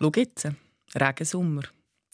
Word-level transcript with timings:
Schau 0.00 0.12
jetzt. 0.14 0.48
Regensommer. 0.94 1.62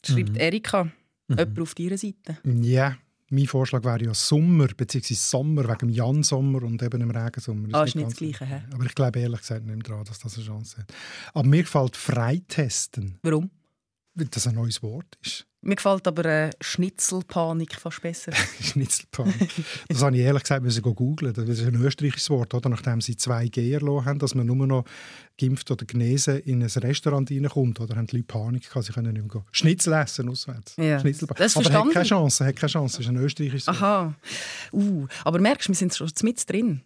Schreibt 0.05 0.31
mhm. 0.31 0.37
Erika. 0.37 0.85
Mhm. 0.85 1.39
Jemand 1.39 1.61
auf 1.61 1.75
deiner 1.75 1.99
Seite? 1.99 2.39
Ja. 2.45 2.97
Mein 3.31 3.47
Vorschlag 3.47 3.83
wäre 3.85 4.05
ja 4.05 4.15
Sommer, 4.15 4.69
bzw. 4.69 5.15
Sommer 5.15 5.65
wegen 5.65 5.79
dem 5.79 5.89
Jan-Sommer 5.89 6.63
und 6.63 6.83
eben 6.83 7.01
dem 7.01 7.11
Regensommer. 7.11 7.69
Ah, 7.73 7.85
ist 7.85 7.97
nicht 7.97 8.09
das 8.09 8.17
Gleiche, 8.17 8.47
he? 8.47 8.61
Aber 8.73 8.85
ich 8.85 8.95
glaube 8.95 9.19
ehrlich 9.19 9.41
gesagt 9.41 9.65
nicht 9.65 9.89
dran, 9.89 10.05
dass 10.05 10.19
das 10.19 10.37
eine 10.37 10.47
Chance 10.47 10.79
hat. 10.79 10.95
Aber 11.33 11.49
mir 11.49 11.63
gefällt 11.63 11.97
Freitesten. 11.97 13.19
Warum? 13.23 13.51
Weil 14.15 14.27
das 14.27 14.47
ein 14.47 14.55
neues 14.55 14.83
Wort 14.83 15.19
ist. 15.23 15.47
Mir 15.65 15.77
gefällt 15.77 16.07
aber 16.07 16.25
äh, 16.27 16.51
Schnitzelpanik 16.61 17.75
fast 17.77 18.03
besser. 18.03 18.33
Schnitzelpanik. 18.61 19.51
Das 19.89 20.03
habe 20.03 20.15
ich 20.15 20.23
ehrlich 20.23 20.43
gesagt 20.43 20.63
müssen 20.63 20.83
googeln. 20.83 21.33
Das 21.33 21.49
ist 21.49 21.67
ein 21.67 21.75
österreichisches 21.77 22.29
Wort, 22.29 22.53
oder? 22.53 22.69
nachdem 22.69 23.01
sie 23.01 23.15
2G 23.15 23.73
erlassen 23.73 24.05
haben, 24.05 24.19
dass 24.19 24.35
man 24.35 24.47
nur 24.47 24.67
noch 24.67 24.85
geimpft 25.41 25.71
oder 25.71 25.87
genesen 25.87 26.39
in 26.41 26.63
ein 26.63 26.69
Restaurant 26.69 27.31
reinkommt. 27.31 27.81
Oder 27.81 27.97
haben 27.97 28.07
die 28.07 28.17
Leute 28.17 28.27
Panik 28.27 28.69
gehabt, 28.69 28.85
sie 28.85 28.93
können 28.93 29.13
nicht 29.15 29.23
mehr 29.23 29.31
gehen. 29.31 29.45
Schnitzel 29.53 29.95
essen 29.95 30.29
auswärts. 30.29 30.77
Ja. 30.77 31.03
Das 31.03 31.57
aber 31.57 31.73
hat 31.73 31.93
keine 31.93 32.05
Chance, 32.05 32.45
hat 32.45 32.57
keine 32.57 32.71
Chance. 32.71 32.99
Das 32.99 33.07
ist 33.07 33.11
ein 33.11 33.17
österreichisches 33.17 33.67
Wort. 33.69 33.77
Aha. 33.77 34.15
Uh, 34.73 35.07
aber 35.25 35.41
merkst 35.41 35.69
du, 35.69 35.73
wir 35.73 35.77
sind 35.77 35.95
schon 35.95 36.11
mit 36.23 36.51
drin. 36.51 36.83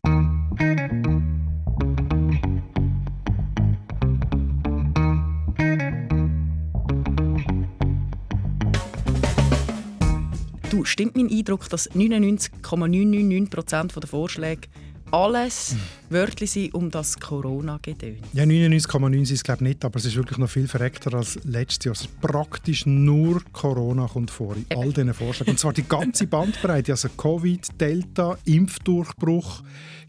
Du, 10.78 10.84
stimmt 10.84 11.16
mein 11.16 11.28
Eindruck, 11.28 11.68
dass 11.70 11.90
99,999% 11.90 13.98
der 13.98 14.08
Vorschläge 14.08 14.68
alles 15.10 15.74
Wörter 16.10 16.46
sind 16.46 16.72
um 16.72 16.90
das 16.90 17.20
Corona-Gedöns. 17.20 18.20
Ja, 18.32 18.44
99,9 18.44 19.22
ist 19.22 19.30
es 19.30 19.44
glaube 19.44 19.64
nicht, 19.64 19.84
aber 19.84 19.96
es 19.96 20.06
ist 20.06 20.16
wirklich 20.16 20.38
noch 20.38 20.48
viel 20.48 20.66
verreckter 20.66 21.12
als 21.14 21.38
letztes 21.44 21.84
Jahr. 21.84 21.92
Es 21.92 22.00
ist 22.02 22.20
praktisch 22.20 22.86
nur 22.86 23.42
Corona 23.52 24.06
kommt 24.06 24.30
vor 24.30 24.56
in 24.56 24.64
all 24.76 24.92
diesen 24.92 25.12
Vorschlägen. 25.12 25.50
Und 25.50 25.58
zwar 25.58 25.74
die 25.74 25.86
ganze 25.86 26.26
Bandbreite, 26.26 26.92
also 26.92 27.10
Covid, 27.10 27.80
Delta, 27.80 28.38
Impfdurchbruch, 28.46 29.62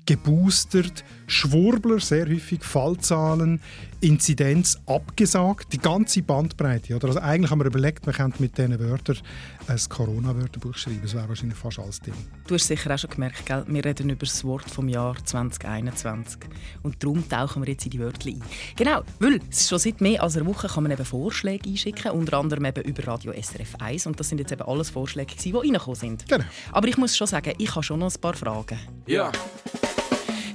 geboostert, 0.09 1.03
Schwurbler, 1.27 1.99
sehr 1.99 2.27
häufig 2.27 2.63
Fallzahlen, 2.63 3.61
Inzidenz 4.01 4.79
abgesagt, 4.87 5.71
die 5.73 5.77
ganze 5.77 6.23
Bandbreite. 6.23 6.95
Oder? 6.95 7.09
Also 7.09 7.19
eigentlich 7.19 7.51
haben 7.51 7.59
wir 7.59 7.67
überlegt, 7.67 8.07
man 8.07 8.15
könnte 8.15 8.41
mit 8.41 8.57
diesen 8.57 8.79
Wörtern 8.79 9.17
ein 9.67 9.79
Corona-Wörterbuch 9.87 10.75
schreiben. 10.75 11.01
Das 11.03 11.13
wäre 11.13 11.29
wahrscheinlich 11.29 11.57
fast 11.59 11.77
alles 11.77 11.99
drin. 11.99 12.15
Du 12.47 12.55
hast 12.55 12.65
sicher 12.65 12.91
auch 12.91 12.97
schon 12.97 13.11
gemerkt, 13.11 13.45
gell? 13.45 13.63
wir 13.67 13.85
reden 13.85 14.09
über 14.09 14.25
das 14.25 14.43
Wort 14.43 14.67
vom 14.67 14.89
Jahr 14.89 15.15
2021. 15.23 15.88
Und 16.83 17.03
darum 17.03 17.27
tauchen 17.27 17.61
wir 17.61 17.69
jetzt 17.69 17.85
in 17.85 17.91
die 17.91 17.99
Wörter 17.99 18.29
ein. 18.29 18.41
Genau, 18.75 19.01
weil 19.19 19.39
schon 19.51 19.79
seit 19.79 20.01
mehr 20.01 20.21
als 20.23 20.37
einer 20.37 20.45
Woche 20.45 20.67
kann 20.67 20.83
man 20.83 20.91
eben 20.91 21.05
Vorschläge 21.05 21.69
einschicken, 21.69 22.11
unter 22.11 22.37
anderem 22.37 22.65
eben 22.65 22.83
über 22.83 23.07
Radio 23.07 23.33
SRF 23.33 23.75
1. 23.79 24.07
Und 24.07 24.19
das 24.19 24.29
sind 24.29 24.39
jetzt 24.39 24.51
eben 24.51 24.61
alles 24.61 24.89
Vorschläge, 24.89 25.35
die 25.35 25.51
reingekommen 25.51 25.95
sind. 25.95 26.27
Genau. 26.27 26.45
Aber 26.71 26.87
ich 26.87 26.97
muss 26.97 27.15
schon 27.15 27.27
sagen, 27.27 27.53
ich 27.57 27.69
habe 27.75 27.83
schon 27.83 27.99
noch 27.99 28.13
ein 28.13 28.21
paar 28.21 28.33
Fragen. 28.33 28.79
Ja. 29.07 29.31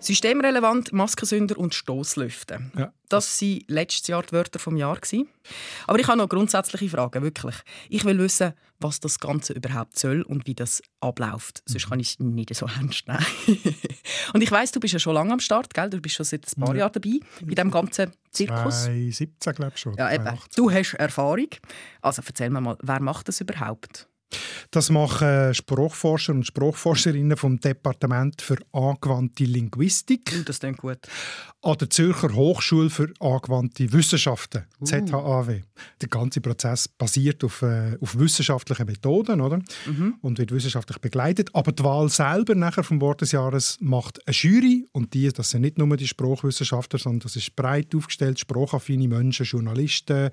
Systemrelevant, 0.00 0.92
Maskensünder 0.92 1.58
und 1.58 1.74
Stoßlüfte. 1.74 2.70
Ja. 2.76 2.92
Das 3.08 3.40
waren 3.42 3.64
letztes 3.68 4.06
Jahr 4.06 4.22
die 4.22 4.32
Wörter 4.32 4.58
vom 4.58 4.76
Jahr. 4.76 4.98
Aber 5.86 5.98
ich 5.98 6.06
habe 6.06 6.18
noch 6.18 6.28
grundsätzliche 6.28 6.88
Fragen, 6.88 7.22
wirklich. 7.22 7.56
Ich 7.88 8.04
will 8.04 8.18
wissen, 8.18 8.54
was 8.78 9.00
das 9.00 9.18
Ganze 9.18 9.52
überhaupt 9.52 9.98
soll 9.98 10.22
und 10.22 10.46
wie 10.46 10.54
das 10.54 10.82
abläuft. 11.00 11.62
Sonst 11.66 11.88
kann 11.88 12.00
ich 12.00 12.12
es 12.12 12.18
nicht 12.18 12.54
so 12.54 12.66
ernst 12.66 13.06
nehmen. 13.06 13.26
und 14.32 14.42
ich 14.42 14.50
weiss, 14.50 14.72
du 14.72 14.80
bist 14.80 14.94
ja 14.94 14.98
schon 14.98 15.14
lange 15.14 15.32
am 15.32 15.40
Start, 15.40 15.74
gell? 15.74 15.90
Du 15.90 16.00
bist 16.00 16.14
schon 16.14 16.24
seit 16.24 16.46
ein 16.46 16.60
paar 16.60 16.74
Jahren 16.74 16.92
dabei 16.92 17.20
bei 17.42 17.54
diesem 17.54 17.70
ganzen 17.70 18.12
Zirkus. 18.30 18.84
2017, 18.84 19.54
glaube 19.54 19.72
ich 19.74 19.80
schon. 19.80 19.94
Ja, 19.96 20.12
eben. 20.12 20.38
Du 20.56 20.70
hast 20.70 20.94
Erfahrung. 20.94 21.48
Also 22.00 22.22
erzähl 22.26 22.50
mir 22.50 22.60
mal, 22.60 22.78
wer 22.80 23.00
macht 23.00 23.28
das 23.28 23.40
überhaupt? 23.40 24.08
Das 24.70 24.90
machen 24.90 25.54
Sprachforscher 25.54 26.32
und 26.32 26.46
Sprachforscherinnen 26.46 27.36
vom 27.36 27.58
Departement 27.58 28.40
für 28.40 28.56
angewandte 28.72 29.44
Linguistik. 29.44 30.32
Uh, 30.38 30.42
das 30.44 30.60
klingt 30.60 30.78
gut. 30.78 30.98
An 31.62 31.76
der 31.78 31.90
Zürcher 31.90 32.32
Hochschule 32.34 32.90
für 32.90 33.12
angewandte 33.20 33.92
Wissenschaften, 33.92 34.64
uh. 34.80 34.84
ZHAW. 34.84 35.60
Der 36.00 36.08
ganze 36.08 36.40
Prozess 36.40 36.88
basiert 36.88 37.42
auf, 37.44 37.62
äh, 37.62 37.96
auf 38.00 38.18
wissenschaftlichen 38.18 38.86
Methoden 38.86 39.40
oder? 39.40 39.60
Mhm. 39.86 40.14
und 40.20 40.38
wird 40.38 40.52
wissenschaftlich 40.52 40.98
begleitet. 40.98 41.50
Aber 41.54 41.72
die 41.72 41.82
Wahl 41.82 42.08
selber 42.08 42.54
nachher 42.54 42.84
vom 42.84 43.00
Wort 43.00 43.20
des 43.20 43.32
Jahres 43.32 43.76
macht 43.80 44.26
eine 44.26 44.34
Jury. 44.34 44.86
Und 44.92 45.14
die, 45.14 45.28
das 45.28 45.50
sind 45.50 45.62
nicht 45.62 45.78
nur 45.78 45.96
die 45.96 46.08
Sprachwissenschaftler, 46.08 46.98
sondern 46.98 47.20
das 47.20 47.36
ist 47.36 47.56
breit 47.56 47.94
aufgestellt, 47.94 48.38
sprachaffine 48.38 49.08
Menschen, 49.08 49.46
Journalisten, 49.46 50.30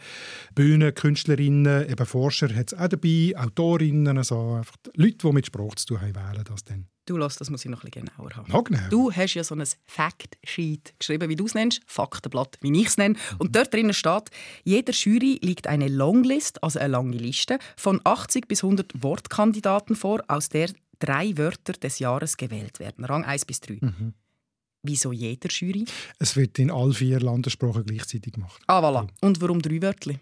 Bühnenkünstlerinnen, 0.56 1.90
eben 1.90 2.06
Forscher 2.06 2.54
hat 2.56 2.74
es 2.74 2.80
auch 2.80 2.88
dabei, 2.88 3.34
Autorinnen, 3.38 3.87
Autorinnen, 3.88 4.24
so 4.24 4.54
einfach 4.54 4.76
Leute, 4.96 5.18
die 5.18 5.32
mit 5.32 5.46
Sprache 5.46 5.76
zu 5.76 5.86
tun 5.88 6.02
haben, 6.02 6.16
wählen 6.16 6.44
das 6.44 6.64
dann. 6.64 6.88
Du 7.06 7.16
lass, 7.16 7.38
das 7.38 7.50
muss 7.50 7.64
ich 7.64 7.72
noch 7.72 7.84
ein 7.84 7.90
bisschen 7.90 8.06
genauer 8.06 8.36
haben. 8.36 8.52
Ja, 8.52 8.60
genau. 8.62 8.90
Du 8.90 9.12
hast 9.12 9.34
ja 9.34 9.44
so 9.44 9.56
ein 9.56 9.64
Fact-Sheet 9.86 10.96
geschrieben, 11.00 11.30
wie 11.30 11.38
du 11.38 11.46
es 11.46 11.54
nennst, 11.54 11.82
Faktenblatt, 11.88 12.58
wie 12.62 12.82
ich 12.82 12.88
es 12.88 12.98
nenne. 12.98 13.16
Und 13.38 13.56
dort 13.56 13.74
drinnen 13.74 13.94
steht, 13.94 14.30
jeder 14.66 14.92
Jury 14.92 15.40
liegt 15.42 15.68
eine 15.68 15.88
Longlist, 15.88 16.62
also 16.62 16.80
eine 16.80 16.90
lange 16.90 17.16
Liste, 17.16 17.60
von 17.78 18.02
80 18.04 18.50
bis 18.50 18.62
100 18.62 19.02
Wortkandidaten 19.02 19.96
vor, 19.96 20.22
aus 20.28 20.50
der 20.50 20.70
drei 21.00 21.38
Wörter 21.38 21.74
des 21.74 22.00
Jahres 22.00 22.36
gewählt 22.36 22.80
werden. 22.80 23.06
Rang 23.06 23.24
1 23.24 23.46
bis 23.46 23.62
3. 23.62 23.78
Mhm. 23.80 24.14
Wieso 24.84 25.12
jeder 25.14 25.50
Jury? 25.50 25.86
Es 26.20 26.36
wird 26.36 26.60
in 26.60 26.72
all 26.72 26.94
vier 26.94 27.20
Landessprachen 27.20 27.86
gleichzeitig 27.86 28.34
gemacht. 28.34 28.62
Ah, 28.68 28.82
voilà. 28.82 29.08
Und 29.22 29.40
warum 29.42 29.62
drei 29.62 29.82
Wörter? 29.82 30.14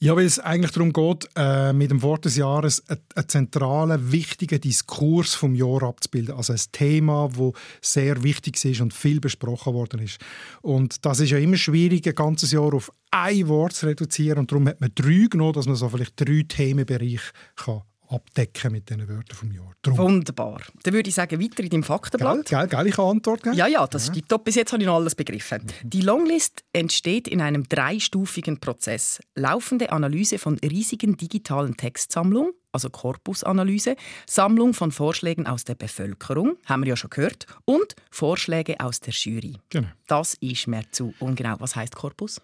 Ja, 0.00 0.16
weil 0.16 0.26
es 0.26 0.38
eigentlich 0.38 0.72
darum 0.72 0.92
geht, 0.92 1.28
äh, 1.36 1.72
mit 1.72 1.90
dem 1.90 2.02
Wort 2.02 2.24
des 2.24 2.36
Jahres 2.36 2.82
einen 2.88 3.28
zentralen, 3.28 4.12
wichtigen 4.12 4.60
Diskurs 4.60 5.34
vom 5.34 5.54
Jahr 5.54 5.82
abzubilden. 5.84 6.34
Also 6.34 6.52
ein 6.52 6.60
Thema, 6.72 7.30
das 7.36 7.52
sehr 7.80 8.22
wichtig 8.22 8.62
ist 8.64 8.80
und 8.80 8.92
viel 8.92 9.20
besprochen 9.20 9.72
worden 9.72 10.00
ist. 10.00 10.18
Und 10.62 11.04
das 11.06 11.20
ist 11.20 11.30
ja 11.30 11.38
immer 11.38 11.56
schwierig, 11.56 12.06
ein 12.06 12.14
ganzes 12.14 12.52
Jahr 12.52 12.74
auf 12.74 12.92
ein 13.10 13.48
Wort 13.48 13.74
zu 13.74 13.86
reduzieren. 13.86 14.40
Und 14.40 14.52
darum 14.52 14.68
hat 14.68 14.80
man 14.80 14.90
drei 14.94 15.26
genommen, 15.30 15.52
dass 15.52 15.66
man 15.66 15.76
so 15.76 15.88
vielleicht 15.88 16.20
drei 16.20 16.44
Themenbereiche 16.46 17.32
kann 17.56 17.82
abdecken 18.08 18.72
mit 18.72 18.88
diesen 18.88 19.08
Wörtern 19.08 19.36
vom 19.36 19.52
Jahr. 19.52 19.72
Drum. 19.82 19.98
Wunderbar. 19.98 20.60
Dann 20.82 20.94
würde 20.94 21.08
ich 21.08 21.14
sagen, 21.14 21.40
weiter 21.40 21.62
in 21.62 21.70
deinem 21.70 21.82
Faktenblatt. 21.82 22.46
Gell, 22.46 22.66
gell, 22.68 22.86
ich 22.86 22.94
kann 22.94 23.06
antworten. 23.06 23.54
Ja, 23.54 23.66
ja, 23.66 23.86
das 23.86 24.08
ja. 24.08 24.14
ist 24.14 24.28
top. 24.28 24.44
Bis 24.44 24.54
jetzt 24.54 24.72
habe 24.72 24.82
ich 24.82 24.86
noch 24.86 24.96
alles 24.96 25.14
begriffen. 25.14 25.62
Mhm. 25.62 25.90
Die 25.90 26.00
Longlist 26.00 26.64
entsteht 26.72 27.28
in 27.28 27.40
einem 27.40 27.68
dreistufigen 27.68 28.60
Prozess. 28.60 29.20
Laufende 29.34 29.90
Analyse 29.92 30.38
von 30.38 30.58
riesigen 30.58 31.16
digitalen 31.16 31.76
Textsammlungen, 31.76 32.52
also 32.72 32.90
Korpusanalyse, 32.90 33.96
Sammlung 34.26 34.74
von 34.74 34.90
Vorschlägen 34.90 35.46
aus 35.46 35.64
der 35.64 35.74
Bevölkerung, 35.74 36.56
haben 36.66 36.82
wir 36.82 36.90
ja 36.90 36.96
schon 36.96 37.10
gehört, 37.10 37.46
und 37.64 37.94
Vorschläge 38.10 38.80
aus 38.80 39.00
der 39.00 39.12
Jury. 39.12 39.56
Genau. 39.70 39.88
Das 40.06 40.34
ist 40.34 40.66
mir 40.66 40.82
zu 40.90 41.14
ungenau. 41.20 41.56
Was 41.58 41.76
heißt 41.76 41.94
Korpus? 41.94 42.40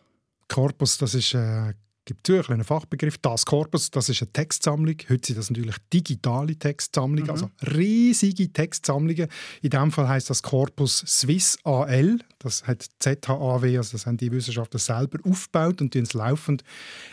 Korpus, 0.48 0.98
das 0.98 1.14
ist 1.14 1.34
äh, 1.34 1.74
gibt 2.04 2.28
es 2.28 2.48
einen 2.48 2.64
Fachbegriff, 2.64 3.18
das 3.18 3.44
Corpus, 3.44 3.90
das 3.90 4.08
ist 4.08 4.22
eine 4.22 4.32
Textsammlung. 4.32 4.96
Heute 5.08 5.26
sind 5.26 5.38
das 5.38 5.50
natürlich 5.50 5.76
digitale 5.92 6.56
Textsammlungen, 6.56 7.24
mhm. 7.24 7.30
also 7.30 7.50
riesige 7.74 8.52
Textsammlungen. 8.52 9.28
In 9.62 9.70
diesem 9.70 9.92
Fall 9.92 10.08
heißt 10.08 10.30
das 10.30 10.42
Corpus 10.42 11.04
Swiss 11.06 11.58
AL, 11.64 12.18
das 12.38 12.66
hat 12.66 12.86
ZHAW, 13.00 13.76
also 13.76 13.92
das 13.92 14.06
haben 14.06 14.16
die 14.16 14.32
Wissenschaftler 14.32 14.80
selber 14.80 15.18
aufgebaut 15.24 15.80
und 15.80 15.94
es 15.94 16.14
laufend 16.14 16.64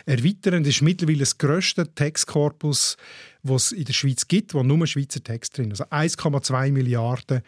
erweitern. 0.06 0.64
Das 0.64 0.74
ist 0.74 0.82
mittlerweile 0.82 1.18
das 1.18 1.38
grösste 1.38 1.94
Textkorpus, 1.94 2.96
was 3.42 3.66
es 3.66 3.72
in 3.72 3.84
der 3.84 3.92
Schweiz 3.92 4.26
gibt, 4.26 4.54
wo 4.54 4.62
nur 4.62 4.86
Schweizer 4.86 5.22
Text 5.22 5.58
drin 5.58 5.70
Also 5.70 5.84
1,2 5.84 6.72
Milliarden 6.72 7.42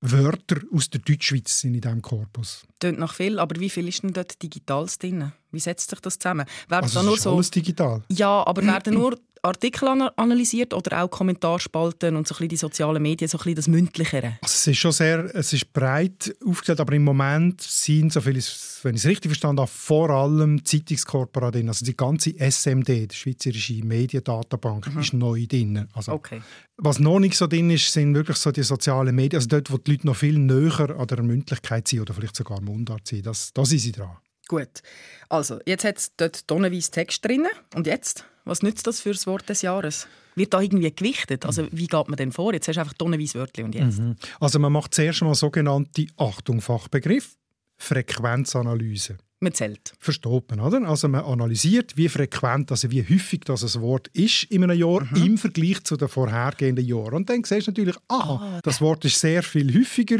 Wörter 0.00 0.60
aus 0.72 0.90
der 0.90 1.00
Deutschschweiz 1.00 1.60
sind 1.60 1.74
in 1.74 1.80
diesem 1.80 2.02
Korpus. 2.02 2.66
Tönt 2.80 2.98
noch 2.98 3.14
viel, 3.14 3.38
aber 3.38 3.60
wie 3.60 3.70
viel 3.70 3.86
ist 3.88 4.02
denn 4.02 4.12
dort 4.12 4.42
Digitales 4.42 4.98
drin? 4.98 5.32
Wie 5.52 5.60
setzt 5.60 5.90
sich 5.90 6.00
das 6.00 6.18
zusammen? 6.18 6.46
Werden 6.68 6.84
also 6.84 7.00
da 7.00 7.04
nur 7.04 7.14
ist 7.14 7.22
so... 7.22 7.34
alles 7.34 7.50
digital? 7.50 8.02
Ja, 8.08 8.46
aber 8.46 8.64
werden 8.64 8.94
nur 8.94 9.16
Artikel 9.44 9.88
analysiert 10.16 10.72
oder 10.72 11.02
auch 11.02 11.10
Kommentarspalten 11.10 12.14
und 12.14 12.28
so 12.28 12.34
ein 12.34 12.36
bisschen 12.36 12.48
die 12.48 12.56
sozialen 12.56 13.02
Medien, 13.02 13.28
so 13.28 13.38
ein 13.38 13.40
bisschen 13.40 13.56
das 13.56 13.68
Mündlichere? 13.68 14.38
Also 14.40 14.54
es 14.54 14.66
ist 14.68 14.78
schon 14.78 14.92
sehr, 14.92 15.34
es 15.34 15.52
ist 15.52 15.72
breit 15.72 16.32
aufgestellt, 16.46 16.78
aber 16.78 16.92
im 16.92 17.02
Moment 17.02 17.60
sind, 17.60 18.12
so 18.12 18.20
viel 18.20 18.40
wenn 18.84 18.94
ich 18.94 19.02
es 19.02 19.08
richtig 19.08 19.30
verstanden 19.30 19.60
habe, 19.60 19.70
vor 19.70 20.10
allem 20.10 20.64
Zeitungskorporate 20.64 21.58
drin. 21.58 21.68
Also 21.68 21.84
die 21.84 21.96
ganze 21.96 22.34
SMD, 22.38 23.10
die 23.10 23.14
Schweizerische 23.14 23.84
Mediendatenbank, 23.84 24.92
mhm. 24.92 25.00
ist 25.00 25.12
neu 25.12 25.46
drin. 25.46 25.88
Also, 25.92 26.12
okay. 26.12 26.40
Was 26.76 26.98
noch 26.98 27.18
nicht 27.18 27.36
so 27.36 27.46
drin 27.46 27.70
ist, 27.70 27.92
sind 27.92 28.14
wirklich 28.14 28.36
so 28.36 28.52
die 28.52 28.62
sozialen 28.62 29.14
Medien, 29.14 29.38
also 29.38 29.48
dort, 29.48 29.72
wo 29.72 29.78
die 29.78 29.92
Leute 29.92 30.06
noch 30.06 30.16
viel 30.16 30.38
näher 30.38 30.96
an 30.96 31.06
der 31.06 31.22
Mündlichkeit 31.22 31.88
sind 31.88 32.00
oder 32.00 32.14
vielleicht 32.14 32.36
sogar 32.36 32.60
Mundart 32.60 33.08
sind. 33.08 33.26
Das, 33.26 33.52
da 33.52 33.64
sind 33.64 33.80
sie 33.80 33.92
dran. 33.92 34.16
Gut. 34.52 34.82
Also, 35.30 35.60
jetzt 35.64 35.82
hat 35.82 35.96
es 35.96 36.12
dort 36.14 36.46
tonnenweise 36.46 36.90
Text 36.90 37.24
drin. 37.24 37.46
Und 37.74 37.86
jetzt? 37.86 38.26
Was 38.44 38.62
nützt 38.62 38.86
das 38.86 39.00
für 39.00 39.12
das 39.12 39.26
Wort 39.26 39.48
des 39.48 39.62
Jahres? 39.62 40.06
Wird 40.34 40.52
da 40.52 40.60
irgendwie 40.60 40.94
gewichtet? 40.94 41.46
Also, 41.46 41.68
wie 41.72 41.86
geht 41.86 42.08
man 42.08 42.18
denn 42.18 42.32
vor? 42.32 42.52
Jetzt 42.52 42.68
hast 42.68 42.76
du 42.76 42.80
einfach 42.82 42.92
tonnenweise 42.92 43.38
Wörter 43.38 43.64
und 43.64 43.74
jetzt? 43.74 44.00
Mhm. 44.00 44.16
Also, 44.40 44.58
man 44.58 44.70
macht 44.70 44.92
zuerst 44.92 45.22
mal 45.22 45.34
sogenannte 45.34 46.06
Achtung 46.18 46.60
Fachbegriff, 46.60 47.38
Frequenzanalyse. 47.78 49.16
Man 49.40 49.54
zählt. 49.54 49.94
Versteht 49.98 50.50
man, 50.50 50.60
oder? 50.60 50.86
Also 50.86 51.08
man 51.08 51.24
analysiert, 51.24 51.96
wie 51.96 52.08
frequent, 52.08 52.70
also 52.70 52.90
wie 52.92 53.02
häufig 53.02 53.40
das 53.40 53.74
ein 53.74 53.82
Wort 53.82 54.06
ist 54.08 54.44
in 54.44 54.62
einem 54.62 54.78
Jahr 54.78 55.02
mhm. 55.02 55.16
im 55.16 55.38
Vergleich 55.38 55.82
zu 55.82 55.96
den 55.96 56.06
vorhergehenden 56.08 56.84
Jahren. 56.84 57.14
Und 57.14 57.28
dann 57.28 57.42
siehst 57.42 57.66
du 57.66 57.72
natürlich, 57.72 57.96
aha, 58.06 58.56
oh, 58.58 58.60
das 58.62 58.80
Wort 58.80 59.04
ist 59.04 59.18
sehr 59.18 59.42
viel 59.42 59.74
häufiger 59.74 60.18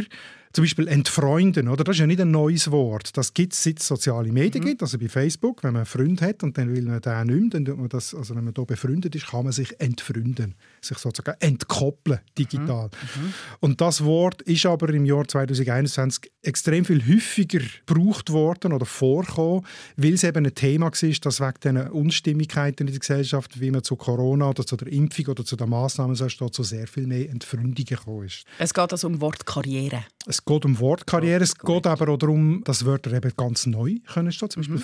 zum 0.52 0.64
Beispiel 0.64 0.88
entfreunden, 0.88 1.68
oder? 1.68 1.84
Das 1.84 1.96
ist 1.96 2.00
ja 2.00 2.06
nicht 2.06 2.20
ein 2.20 2.30
neues 2.30 2.70
Wort. 2.70 3.16
Das 3.16 3.32
gibt 3.34 3.54
es, 3.54 3.62
seit 3.62 3.80
es 3.80 3.88
soziale 3.88 4.30
Medien 4.32 4.62
mhm. 4.62 4.68
gibt, 4.68 4.82
also 4.82 4.98
bei 4.98 5.08
Facebook, 5.08 5.62
wenn 5.64 5.72
man 5.72 5.80
einen 5.80 5.86
Freund 5.86 6.20
hat 6.20 6.42
und 6.42 6.58
dann 6.58 6.74
will 6.74 6.82
man 6.82 7.00
den 7.00 7.26
nicht 7.26 7.54
mehr, 7.54 7.60
dann 7.62 7.78
man 7.78 7.88
das, 7.88 8.14
also 8.14 8.34
wenn 8.34 8.44
man 8.44 8.54
da 8.54 8.62
befreundet 8.64 9.14
ist, 9.14 9.28
kann 9.28 9.44
man 9.44 9.52
sich 9.52 9.80
entfreunden, 9.80 10.54
sich 10.80 10.98
sozusagen 10.98 11.36
entkoppeln, 11.40 12.20
digital. 12.38 12.86
Mhm. 13.16 13.22
Mhm. 13.22 13.34
Und 13.60 13.80
das 13.80 14.04
Wort 14.04 14.42
ist 14.42 14.66
aber 14.66 14.88
im 14.90 15.04
Jahr 15.04 15.26
2021 15.26 16.30
extrem 16.42 16.84
viel 16.84 17.06
häufiger 17.06 17.60
gebraucht 17.86 18.30
worden 18.30 18.72
oder 18.72 18.86
vorgekommen, 18.86 19.64
weil 19.96 20.14
es 20.14 20.24
eben 20.24 20.44
ein 20.44 20.54
Thema 20.54 20.86
war, 20.86 21.10
das 21.22 21.40
wegen 21.40 21.60
den 21.62 21.88
Unstimmigkeiten 21.88 22.86
in 22.86 22.92
der 22.92 23.00
Gesellschaft, 23.00 23.60
wie 23.60 23.70
man 23.70 23.82
zu 23.82 23.96
Corona 23.96 24.50
oder 24.50 24.66
zu 24.66 24.76
der 24.76 24.88
Impfung 24.88 25.28
oder 25.28 25.44
zu 25.44 25.56
den 25.56 25.70
Massnahmen 25.70 26.14
so 26.14 26.28
steht, 26.28 26.54
zu 26.54 26.62
sehr 26.62 26.86
viel 26.86 27.06
mehr 27.06 27.30
Entfreundungen 27.30 27.74
gekommen 27.74 28.26
ist. 28.26 28.44
Es 28.58 28.74
geht 28.74 28.92
also 28.92 29.06
um 29.06 29.20
Wort 29.20 29.46
Karriere. 29.46 30.04
Es 30.42 30.46
geht 30.46 30.64
um 30.64 30.80
Wortkarriere, 30.80 31.44
es 31.44 31.56
geht 31.56 31.86
aber 31.86 32.08
auch 32.08 32.16
darum, 32.16 32.64
dass 32.64 32.84
Wörter 32.84 33.12
eben 33.12 33.32
ganz 33.36 33.64
neu 33.66 33.98
können 34.12 34.32
stehen. 34.32 34.50
Zum 34.50 34.60
Beispiel 34.60 34.74
mhm. 34.74 34.80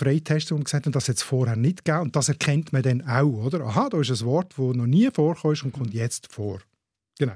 Man 0.55 0.62
gesagt 0.62 0.87
hat, 0.87 0.94
das 0.94 1.08
es 1.08 1.22
vorher 1.25 1.56
nicht 1.56 1.84
gegeben. 1.84 2.02
Und 2.02 2.14
das 2.14 2.28
erkennt 2.28 2.72
man 2.72 2.82
dann 2.82 3.02
auch, 3.02 3.46
oder? 3.46 3.62
Aha, 3.64 3.88
da 3.88 4.00
ist 4.00 4.10
ein 4.10 4.20
Wort, 4.25 4.52
das 4.56 4.76
noch 4.76 4.87
nie 4.87 5.10
vorkam 5.12 5.56
und 5.64 5.72
kommt 5.72 5.94
jetzt 5.94 6.32
vor. 6.32 6.60
Genau. 7.19 7.32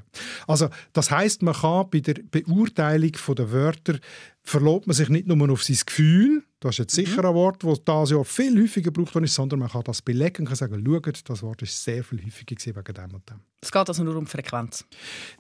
Also 0.46 0.68
das 0.92 1.10
heißt, 1.10 1.42
man 1.42 1.54
kann 1.54 1.90
bei 1.90 1.98
der 1.98 2.14
Beurteilung 2.30 3.10
der 3.36 3.50
Wörter 3.50 3.98
verlobt 4.44 4.86
man 4.86 4.94
sich 4.94 5.08
nicht 5.08 5.26
nur 5.26 5.50
auf 5.50 5.64
sein 5.64 5.78
Gefühl, 5.84 6.44
das 6.62 6.74
ist 6.74 6.78
jetzt 6.78 6.96
mhm. 6.96 7.06
sicher 7.06 7.24
ein 7.24 7.34
Wort, 7.34 7.64
das 7.64 7.84
dieses 7.84 8.10
Jahr 8.10 8.24
viel 8.24 8.62
häufiger 8.62 8.92
gebraucht 8.92 9.16
wird, 9.16 9.28
sondern 9.28 9.58
man 9.58 9.68
kann 9.68 9.82
das 9.82 10.00
belegen 10.00 10.42
und 10.42 10.46
kann 10.46 10.54
sagen, 10.54 10.84
schaut, 10.86 11.28
das 11.28 11.42
Wort 11.42 11.60
ist 11.62 11.82
sehr 11.82 12.04
viel 12.04 12.24
häufiger 12.24 12.56
wegen 12.76 12.94
dem 12.94 13.14
und 13.14 13.28
dem. 13.28 13.40
Es 13.60 13.72
geht 13.72 13.88
also 13.88 14.04
nur 14.04 14.16
um 14.16 14.28
Frequenz? 14.28 14.84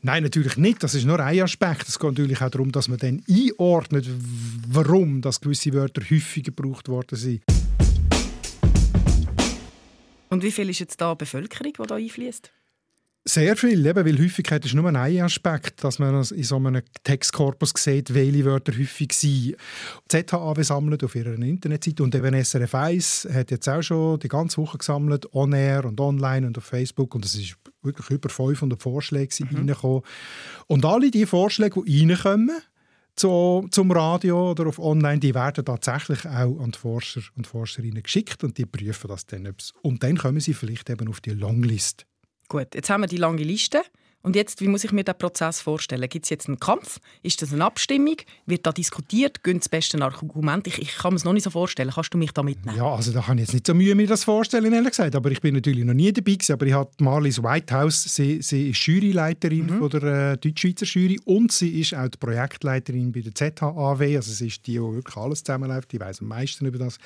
Nein, 0.00 0.24
natürlich 0.24 0.56
nicht. 0.56 0.82
Das 0.82 0.94
ist 0.94 1.04
nur 1.04 1.20
ein 1.20 1.40
Aspekt. 1.40 1.88
Es 1.88 1.98
geht 1.98 2.10
natürlich 2.10 2.42
auch 2.42 2.50
darum, 2.50 2.72
dass 2.72 2.88
man 2.88 2.98
dann 2.98 3.22
einordnet, 3.28 4.08
warum 4.68 5.20
das 5.20 5.40
gewisse 5.40 5.72
Wörter 5.72 6.02
häufiger 6.02 6.50
gebraucht 6.50 6.88
worden 6.88 7.16
sind. 7.16 7.42
Und 10.28 10.42
wie 10.42 10.50
viel 10.50 10.70
ist 10.70 10.80
jetzt 10.80 11.00
da 11.00 11.14
Bevölkerung, 11.14 11.72
die 11.72 11.86
da 11.86 11.94
einfließt? 11.94 12.52
Sehr 13.24 13.56
viel, 13.56 13.86
eben, 13.86 14.04
weil 14.04 14.18
Häufigkeit 14.18 14.64
ist 14.64 14.74
nur 14.74 14.88
ein 14.88 15.22
Aspekt, 15.22 15.84
dass 15.84 16.00
man 16.00 16.24
in 16.24 16.42
so 16.42 16.56
einem 16.56 16.82
Textkorpus 17.04 17.72
sieht, 17.76 18.12
welche 18.14 18.44
Wörter 18.44 18.72
häufig 18.72 19.12
sind. 19.12 19.56
ZHAW 20.08 20.60
sammelt 20.64 21.04
auf 21.04 21.14
ihrer 21.14 21.34
Internetseite 21.34 22.02
und 22.02 22.16
eben 22.16 22.34
SRF 22.34 22.74
1 22.74 23.28
hat 23.32 23.52
jetzt 23.52 23.68
auch 23.68 23.80
schon 23.80 24.18
die 24.18 24.26
ganze 24.26 24.56
Woche 24.56 24.78
gesammelt, 24.78 25.32
on-air 25.34 25.84
und 25.84 26.00
online 26.00 26.48
und 26.48 26.58
auf 26.58 26.64
Facebook 26.64 27.14
und 27.14 27.24
es 27.24 27.36
ist 27.36 27.56
wirklich 27.82 28.10
über 28.10 28.28
500 28.28 28.82
Vorschläge 28.82 29.32
mhm. 29.44 29.56
reingekommen. 29.56 30.02
Und 30.66 30.84
alle 30.84 31.12
diese 31.12 31.28
Vorschläge, 31.28 31.80
die 31.86 32.12
reinkommen, 32.12 32.50
zu, 33.14 33.68
zum 33.70 33.92
Radio 33.92 34.50
oder 34.50 34.66
auf 34.66 34.80
Online, 34.80 35.20
die 35.20 35.34
werden 35.34 35.64
tatsächlich 35.64 36.26
auch 36.26 36.58
an 36.60 36.72
die 36.72 36.78
Forscher 36.78 37.20
und 37.36 37.46
Forscherinnen 37.46 38.02
geschickt 38.02 38.42
und 38.42 38.58
die 38.58 38.66
prüfen 38.66 39.08
das 39.08 39.26
dann. 39.26 39.54
Und 39.82 40.02
dann 40.02 40.16
kommen 40.16 40.40
sie 40.40 40.54
vielleicht 40.54 40.90
eben 40.90 41.08
auf 41.08 41.20
die 41.20 41.30
Longlist. 41.30 42.06
Gut, 42.52 42.74
jetzt 42.74 42.90
haben 42.90 43.00
wir 43.00 43.08
die 43.08 43.16
lange 43.16 43.42
Liste. 43.42 43.80
Und 44.20 44.36
jetzt, 44.36 44.60
wie 44.60 44.68
muss 44.68 44.84
ich 44.84 44.92
mir 44.92 45.04
den 45.04 45.16
Prozess 45.16 45.62
vorstellen? 45.62 46.06
Gibt 46.06 46.26
es 46.26 46.28
jetzt 46.28 46.48
einen 46.48 46.60
Kampf? 46.60 47.00
Ist 47.22 47.40
das 47.40 47.50
eine 47.50 47.64
Abstimmung? 47.64 48.16
Wird 48.44 48.66
da 48.66 48.72
diskutiert? 48.72 49.42
Gehen 49.42 49.58
das 49.58 49.70
beste 49.70 49.98
Argument? 50.02 50.66
Ich, 50.66 50.78
ich 50.78 50.94
kann 50.98 51.14
mir 51.14 51.16
es 51.16 51.24
noch 51.24 51.32
nicht 51.32 51.44
so 51.44 51.50
vorstellen. 51.50 51.90
Kannst 51.94 52.12
du 52.12 52.18
mich 52.18 52.30
da 52.32 52.42
mitnehmen? 52.42 52.76
Ja, 52.76 52.94
also 52.94 53.10
da 53.10 53.26
habe 53.26 53.36
ich 53.36 53.46
jetzt 53.46 53.54
nicht 53.54 53.66
so 53.66 53.72
Mühe, 53.72 53.94
mir 53.94 54.06
das 54.06 54.24
vorstellen, 54.24 54.70
ehrlich 54.70 54.90
gesagt. 54.90 55.16
Aber 55.16 55.30
ich 55.30 55.40
bin 55.40 55.54
natürlich 55.54 55.82
noch 55.86 55.94
nie 55.94 56.12
dabei 56.12 56.32
gewesen. 56.32 56.52
Aber 56.52 56.66
ich 56.66 56.74
habe 56.74 56.90
Marlies 57.00 57.42
Whitehouse, 57.42 58.02
sie, 58.02 58.42
sie 58.42 58.68
ist 58.68 58.86
Juryleiterin 58.86 59.64
mhm. 59.64 59.78
von 59.78 59.88
der 59.88 60.02
äh, 60.02 60.36
Deutschschweizer 60.36 60.84
Jury 60.84 61.18
und 61.24 61.52
sie 61.52 61.80
ist 61.80 61.94
auch 61.94 62.08
die 62.08 62.18
Projektleiterin 62.18 63.12
bei 63.12 63.22
der 63.22 63.34
ZHAW. 63.34 64.16
Also 64.16 64.30
sie 64.30 64.48
ist 64.48 64.66
die, 64.66 64.72
die 64.72 64.78
wirklich 64.78 65.16
alles 65.16 65.42
zusammenläuft. 65.42 65.90
Die 65.90 65.98
weiß 65.98 66.20
am 66.20 66.28
meisten 66.28 66.66
über 66.66 66.78
das 66.78 66.98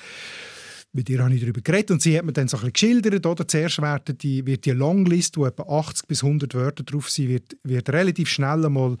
mit 0.97 1.09
ihr 1.09 1.23
habe 1.23 1.33
ich 1.33 1.41
darüber 1.41 1.61
geredet 1.61 1.91
und 1.91 2.01
sie 2.01 2.17
hat 2.17 2.25
mir 2.25 2.33
dann 2.33 2.47
so 2.47 2.57
ein 2.57 2.73
geschildert, 2.73 3.25
oder? 3.25 3.47
Zuerst 3.47 3.81
wird 3.81 4.21
die, 4.23 4.45
wird 4.45 4.65
die 4.65 4.71
Longlist, 4.71 5.37
wo 5.37 5.45
etwa 5.45 5.63
80 5.63 6.07
bis 6.07 6.23
100 6.23 6.55
Wörter 6.55 6.83
drauf 6.83 7.09
sind, 7.09 7.29
wird, 7.29 7.55
wird 7.63 7.89
relativ 7.89 8.27
schnell 8.27 8.65
einmal 8.65 8.97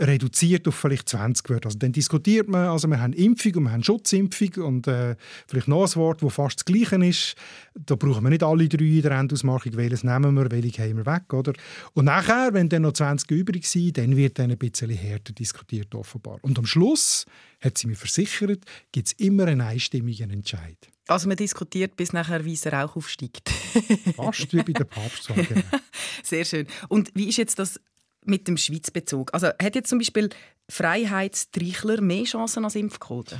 reduziert 0.00 0.66
auf 0.66 0.74
vielleicht 0.74 1.08
20 1.08 1.48
Wörter. 1.50 1.66
Also 1.66 1.78
dann 1.78 1.92
diskutiert 1.92 2.48
man, 2.48 2.68
also 2.68 2.88
wir 2.88 3.00
haben 3.00 3.12
Impfung 3.12 3.54
und 3.56 3.62
wir 3.64 3.72
haben 3.72 3.84
Schutzimpfung 3.84 4.64
und 4.64 4.88
äh, 4.88 5.14
vielleicht 5.46 5.68
noch 5.68 5.86
ein 5.86 5.94
Wort, 5.96 6.22
das 6.22 6.34
fast 6.34 6.60
das 6.60 6.64
Gleiche 6.64 6.96
ist. 7.04 7.36
Da 7.74 7.94
brauchen 7.94 8.24
wir 8.24 8.30
nicht 8.30 8.42
alle 8.42 8.68
drei 8.68 8.84
in 8.84 9.02
der 9.02 9.12
Endausmachung, 9.12 9.76
welches 9.76 10.02
nehmen 10.02 10.34
wir, 10.34 10.50
welches 10.50 10.78
haben 10.78 10.96
wir 10.96 11.06
weg, 11.06 11.32
oder? 11.32 11.52
Und 11.92 12.06
nachher, 12.06 12.54
wenn 12.54 12.68
dann 12.68 12.82
noch 12.82 12.92
20 12.92 13.30
übrig 13.30 13.68
sind, 13.68 13.98
dann 13.98 14.16
wird 14.16 14.38
dann 14.38 14.50
ein 14.50 14.58
bisschen 14.58 14.90
härter 14.90 15.32
diskutiert 15.32 15.94
offenbar. 15.94 16.38
Und 16.42 16.58
am 16.58 16.66
Schluss, 16.66 17.26
hat 17.60 17.78
sie 17.78 17.86
mir 17.86 17.96
versichert, 17.96 18.64
gibt 18.92 19.08
es 19.08 19.12
immer 19.14 19.46
einen 19.46 19.60
einstimmigen 19.60 20.30
Entscheid. 20.30 20.76
Also 21.06 21.28
man 21.28 21.36
diskutiert, 21.36 21.96
bis 21.96 22.12
nachher 22.12 22.46
weißer 22.46 22.72
Rauch 22.72 22.96
aufsteigt. 22.96 23.50
Fast 24.16 24.52
wie 24.52 24.62
bei 24.62 24.72
der 24.72 24.84
Papstwahl. 24.84 25.44
Genau. 25.44 25.60
Sehr 26.22 26.44
schön. 26.44 26.66
Und 26.88 27.10
wie 27.14 27.28
ist 27.28 27.36
jetzt 27.36 27.58
das 27.58 27.78
mit 28.24 28.48
dem 28.48 28.56
Schweizbezug? 28.56 29.32
Also 29.34 29.48
hat 29.48 29.74
jetzt 29.74 29.90
zum 29.90 29.98
Beispiel 29.98 30.30
Freiheitstrichler 30.70 32.00
mehr 32.00 32.24
Chancen 32.24 32.64
als 32.64 32.74
Impfquote? 32.74 33.38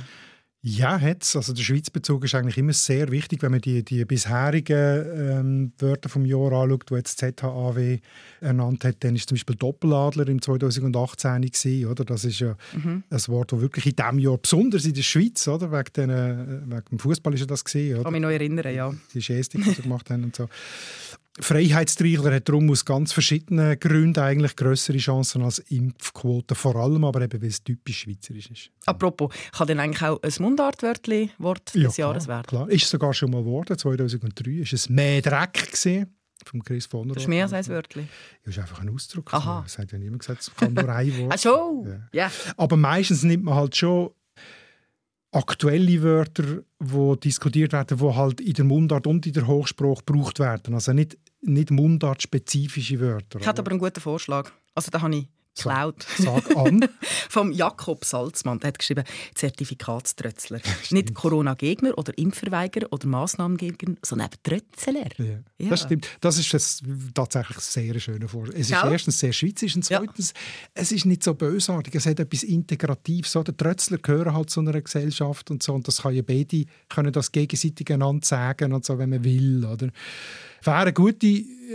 Ja, 0.67 0.99
hat's. 0.99 1.35
Also 1.35 1.53
der 1.53 1.61
Schweizbezug 1.61 2.23
ist 2.23 2.33
eigentlich 2.33 2.57
immer 2.57 2.73
sehr 2.73 3.11
wichtig, 3.11 3.43
wenn 3.43 3.51
man 3.51 3.61
die, 3.61 3.83
die 3.85 4.03
bisherigen 4.03 5.05
ähm, 5.15 5.71
Wörter 5.77 6.09
vom 6.09 6.25
Jahr 6.25 6.51
anschaut, 6.53 6.89
die 6.89 6.95
jetzt 6.95 7.19
ZHAW 7.19 7.99
ernannt 8.41 8.83
hat. 8.83 8.95
Dann 9.01 9.15
ist 9.15 9.29
zum 9.29 9.35
Beispiel 9.35 9.55
Doppeladler 9.57 10.27
im 10.27 10.41
2018 10.41 11.43
gewesen, 11.43 11.85
oder? 11.85 12.03
Das 12.03 12.25
ist 12.25 12.39
ja 12.39 12.57
mhm. 12.73 13.03
ein 13.07 13.27
Wort, 13.27 13.51
das 13.51 13.61
wirklich 13.61 13.85
in 13.85 13.95
diesem 13.95 14.17
Jahr, 14.17 14.39
besonders 14.39 14.85
in 14.85 14.95
der 14.95 15.03
Schweiz, 15.03 15.47
oder? 15.47 15.71
Wegen, 15.71 15.93
den, 15.95 16.09
äh, 16.09 16.61
wegen 16.65 16.85
dem 16.89 16.97
Fußball 16.99 17.35
ist 17.35 17.41
ja 17.41 17.45
das 17.45 17.63
gesehen. 17.63 17.97
Ich 17.97 18.03
kann 18.03 18.11
mich 18.11 18.21
noch 18.23 18.31
erinnern, 18.31 18.73
ja. 18.73 18.91
Die 19.13 19.19
Gestik, 19.19 19.63
die 19.63 19.69
sie 19.69 19.83
gemacht 19.83 20.09
haben 20.09 20.23
und 20.23 20.35
so. 20.35 20.49
Freiheitstreichler 21.39 22.35
hat 22.35 22.47
darum 22.47 22.69
aus 22.71 22.85
ganz 22.85 23.11
verschiedenen 23.11 23.77
Gründen 23.77 24.21
eigentlich 24.21 24.55
größere 24.55 24.97
Chancen 24.97 25.41
als 25.41 25.59
Impfquote, 25.59 26.55
vor 26.55 26.77
allem 26.77 27.03
aber 27.03 27.21
eben, 27.21 27.41
weil 27.41 27.49
es 27.49 27.61
typisch 27.61 28.01
schweizerisch 28.01 28.51
ist. 28.51 28.71
Apropos, 28.85 29.33
kann 29.51 29.67
denn 29.67 29.79
eigentlich 29.79 30.01
auch 30.01 30.21
ein 30.21 30.33
Mundartwörtchen 30.39 31.31
Wort 31.37 31.75
ja, 31.75 31.87
des 31.87 31.97
Jahres 31.97 32.27
werden? 32.27 32.47
klar. 32.47 32.69
Ist 32.69 32.89
sogar 32.89 33.13
schon 33.13 33.31
mal 33.31 33.43
geworden. 33.43 33.77
2003 33.77 34.51
war 34.59 34.73
es 34.73 34.89
«Mehr 34.89 35.21
Dreck» 35.21 35.53
gewesen, 35.53 36.15
vom 36.45 36.63
Chris 36.63 36.85
von 36.85 37.09
Das 37.09 37.17
ist 37.17 37.27
mehr 37.27 37.43
als 37.43 37.53
ein 37.53 37.67
Wörtchen? 37.67 38.07
Ja, 38.45 38.49
ist 38.49 38.59
einfach 38.59 38.79
ein 38.79 38.89
Ausdruck. 38.89 39.33
Aha. 39.33 39.63
Es 39.65 39.77
hat 39.77 39.91
ja 39.91 39.97
niemand 39.97 40.19
gesagt, 40.19 40.41
es 40.41 40.55
kann 40.55 40.73
nur 40.73 40.87
ein 40.87 41.17
Wort 41.17 41.33
Ach 41.35 41.39
schon? 41.39 41.85
Ja. 42.13 42.27
Yeah. 42.27 42.31
Aber 42.55 42.77
meistens 42.77 43.23
nimmt 43.23 43.43
man 43.43 43.55
halt 43.55 43.75
schon 43.75 44.11
aktuelle 45.35 46.01
Wörter, 46.01 46.63
die 46.79 47.19
diskutiert 47.19 47.73
werden, 47.73 47.97
die 47.97 48.15
halt 48.15 48.39
in 48.39 48.53
der 48.53 48.65
Mundart 48.65 49.05
und 49.05 49.25
in 49.27 49.33
der 49.33 49.47
Hochsprache 49.47 50.03
gebraucht 50.05 50.39
werden. 50.39 50.73
Also 50.73 50.93
nicht, 50.93 51.17
nicht 51.45 51.71
mundartspezifische 51.71 52.99
Wörter. 52.99 53.39
Ich 53.39 53.47
hatte 53.47 53.61
aber 53.61 53.71
einen 53.71 53.79
guten 53.79 54.01
Vorschlag. 54.01 54.51
Also 54.73 54.91
da 54.91 55.01
habe 55.01 55.15
ich 55.15 55.27
geklaut. 55.55 56.05
Sag 56.17 56.55
an. 56.55 56.87
Vom 57.29 57.51
Jakob 57.51 58.05
Salzmann. 58.05 58.59
Der 58.59 58.69
hat 58.69 58.79
geschrieben, 58.79 59.03
Zertifikatströtzler. 59.33 60.59
Nicht 60.91 61.13
Corona-Gegner 61.13 61.97
oder 61.97 62.17
Impfverweigerer 62.17 62.91
oder 62.91 63.07
Massnahmengegner, 63.07 63.95
sondern 64.03 64.29
eben 64.29 64.43
Trötzler. 64.43 65.09
Ja. 65.17 65.39
Ja. 65.57 65.69
Das 65.69 65.81
stimmt. 65.81 66.07
Das 66.21 66.37
ist 66.37 66.83
ein, 66.83 67.11
tatsächlich 67.13 67.57
ein 67.57 67.61
sehr 67.61 67.99
schöner 67.99 68.27
Vorschlag. 68.27 68.55
Es 68.55 68.67
ist 68.67 68.71
ja. 68.71 68.89
erstens 68.89 69.19
sehr 69.19 69.33
schweizerisch 69.33 69.75
und 69.75 69.85
zweitens, 69.85 70.33
es 70.73 70.91
ist 70.91 71.05
nicht 71.05 71.23
so 71.23 71.33
bösartig. 71.33 71.95
Es 71.95 72.05
hat 72.05 72.19
etwas 72.19 72.43
Integratives. 72.43 73.31
So, 73.31 73.43
der 73.43 73.55
Trötzler 73.55 73.97
gehören 73.97 74.33
halt 74.33 74.49
zu 74.49 74.59
einer 74.59 74.79
Gesellschaft 74.79 75.49
und 75.51 75.63
so. 75.63 75.73
Und 75.73 75.87
das 75.87 76.01
kann 76.01 76.13
ja 76.13 76.21
beide 76.21 76.65
können 76.89 77.11
das 77.11 77.31
gegenseitig 77.31 77.91
einander 77.91 78.25
sagen 78.25 78.73
und 78.73 78.85
so, 78.85 78.97
wenn 78.97 79.09
man 79.09 79.23
will. 79.23 79.65
Oder? 79.65 79.89
Wäre 80.65 80.77
eine 80.77 80.93
gute 80.93 81.27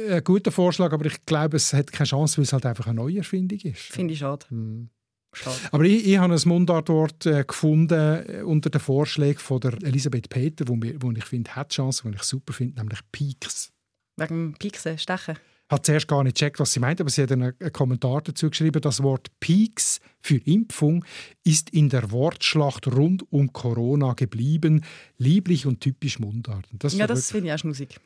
ein 0.08 0.24
guter 0.24 0.52
Vorschlag, 0.52 0.92
aber 0.92 1.06
ich 1.06 1.24
glaube, 1.26 1.56
es 1.56 1.72
hat 1.72 1.92
keine 1.92 2.06
Chance, 2.06 2.38
weil 2.38 2.44
es 2.44 2.52
halt 2.52 2.66
einfach 2.66 2.86
eine 2.86 2.96
Neuerfindung 2.96 3.58
ist. 3.60 3.80
Finde 3.80 4.14
ich 4.14 4.20
schade. 4.20 4.46
Hm. 4.48 4.88
Schade. 5.32 5.56
Aber 5.70 5.84
ich, 5.84 6.06
ich 6.06 6.18
habe 6.18 6.34
ein 6.34 6.40
Mundartwort 6.44 7.26
äh, 7.26 7.44
gefunden 7.44 8.24
äh, 8.26 8.42
unter 8.42 8.68
den 8.68 8.80
Vorschlägen 8.80 9.38
von 9.38 9.60
der 9.60 9.74
Elisabeth 9.82 10.28
Peter, 10.28 10.66
wo, 10.66 10.74
mir, 10.74 11.00
wo 11.00 11.10
ich 11.12 11.24
finde, 11.24 11.54
hat 11.54 11.70
Chance, 11.70 12.04
wo 12.04 12.08
ich 12.10 12.22
super 12.22 12.52
finde, 12.52 12.80
nämlich 12.80 13.00
Peaks. 13.12 13.72
Wegen 14.16 14.54
Pieksen, 14.58 14.98
Stechen? 14.98 15.38
Hat 15.70 15.86
zuerst 15.86 16.08
gar 16.08 16.24
nicht 16.24 16.36
gecheckt, 16.36 16.58
was 16.58 16.72
sie 16.72 16.80
meint, 16.80 17.00
aber 17.00 17.10
sie 17.10 17.22
hat 17.22 17.30
einen, 17.30 17.54
Kommentar 17.72 18.22
dazu 18.22 18.50
geschrieben, 18.50 18.82
das 18.82 19.02
Wort 19.02 19.28
Peaks 19.38 20.00
für 20.20 20.36
Impfung 20.38 21.04
ist 21.44 21.70
in 21.70 21.88
der 21.88 22.10
Wortschlacht 22.10 22.88
rund 22.88 23.24
um 23.32 23.52
Corona 23.52 24.14
geblieben, 24.14 24.84
lieblich 25.16 25.66
und 25.66 25.80
typisch 25.80 26.18
Mundart. 26.18 26.66
Das 26.72 26.94
ja, 26.94 27.06
das 27.06 27.30
finde 27.30 27.48
ich 27.48 27.54
auch 27.54 27.58
schmusig. 27.58 28.00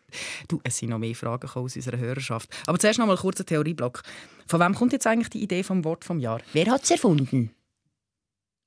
Du, 0.47 0.61
es 0.63 0.77
sind 0.77 0.91
noch 0.91 0.99
mehr 0.99 1.15
Fragen 1.15 1.49
aus 1.49 1.75
unserer 1.75 1.97
Hörerschaft. 1.97 2.55
Aber 2.67 2.79
zuerst 2.79 2.99
noch 2.99 3.07
mal 3.07 3.17
kurz 3.17 3.41
ein 3.41 3.47
Theorieblock. 3.47 4.03
Von 4.47 4.61
wem 4.61 4.75
kommt 4.75 4.93
jetzt 4.93 5.07
eigentlich 5.07 5.31
die 5.31 5.43
Idee 5.43 5.63
vom 5.63 5.85
Wort 5.85 6.05
vom 6.05 6.21
Jahr? 6.21 6.43
Wer 6.53 6.67
hat 6.67 6.85
es 6.85 6.91
erfunden? 6.91 7.51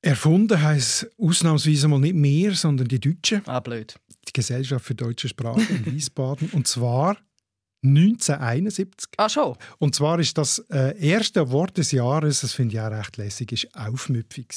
Erfunden 0.01 0.62
heisst 0.62 1.08
ausnahmsweise 1.20 1.88
mal 1.88 2.00
nicht 2.00 2.16
mehr, 2.16 2.54
sondern 2.54 2.88
die 2.88 3.00
Deutschen. 3.00 3.42
Ah, 3.46 3.60
blöd. 3.60 4.00
Die 4.27 4.34
Gesellschaft 4.34 4.86
für 4.86 4.96
deutsche 4.96 5.27
Sprache 5.27 5.62
in 5.62 5.86
Wiesbaden. 5.86 6.50
Und 6.54 6.68
zwar 6.68 7.18
1971. 7.88 9.10
Ah, 9.17 9.29
schon? 9.29 9.56
Und 9.79 9.96
zwar 9.96 10.20
ist 10.20 10.38
das 10.38 10.60
äh, 10.70 10.98
erste 11.00 11.51
Wort 11.51 11.77
des 11.77 11.91
Jahres, 11.91 12.41
das 12.41 12.53
finde 12.53 12.75
ich 12.75 12.82
auch 12.82 12.91
recht 12.91 13.17
lässig, 13.17 13.51
ist 13.51 13.75
aufmüpfig. 13.75 14.48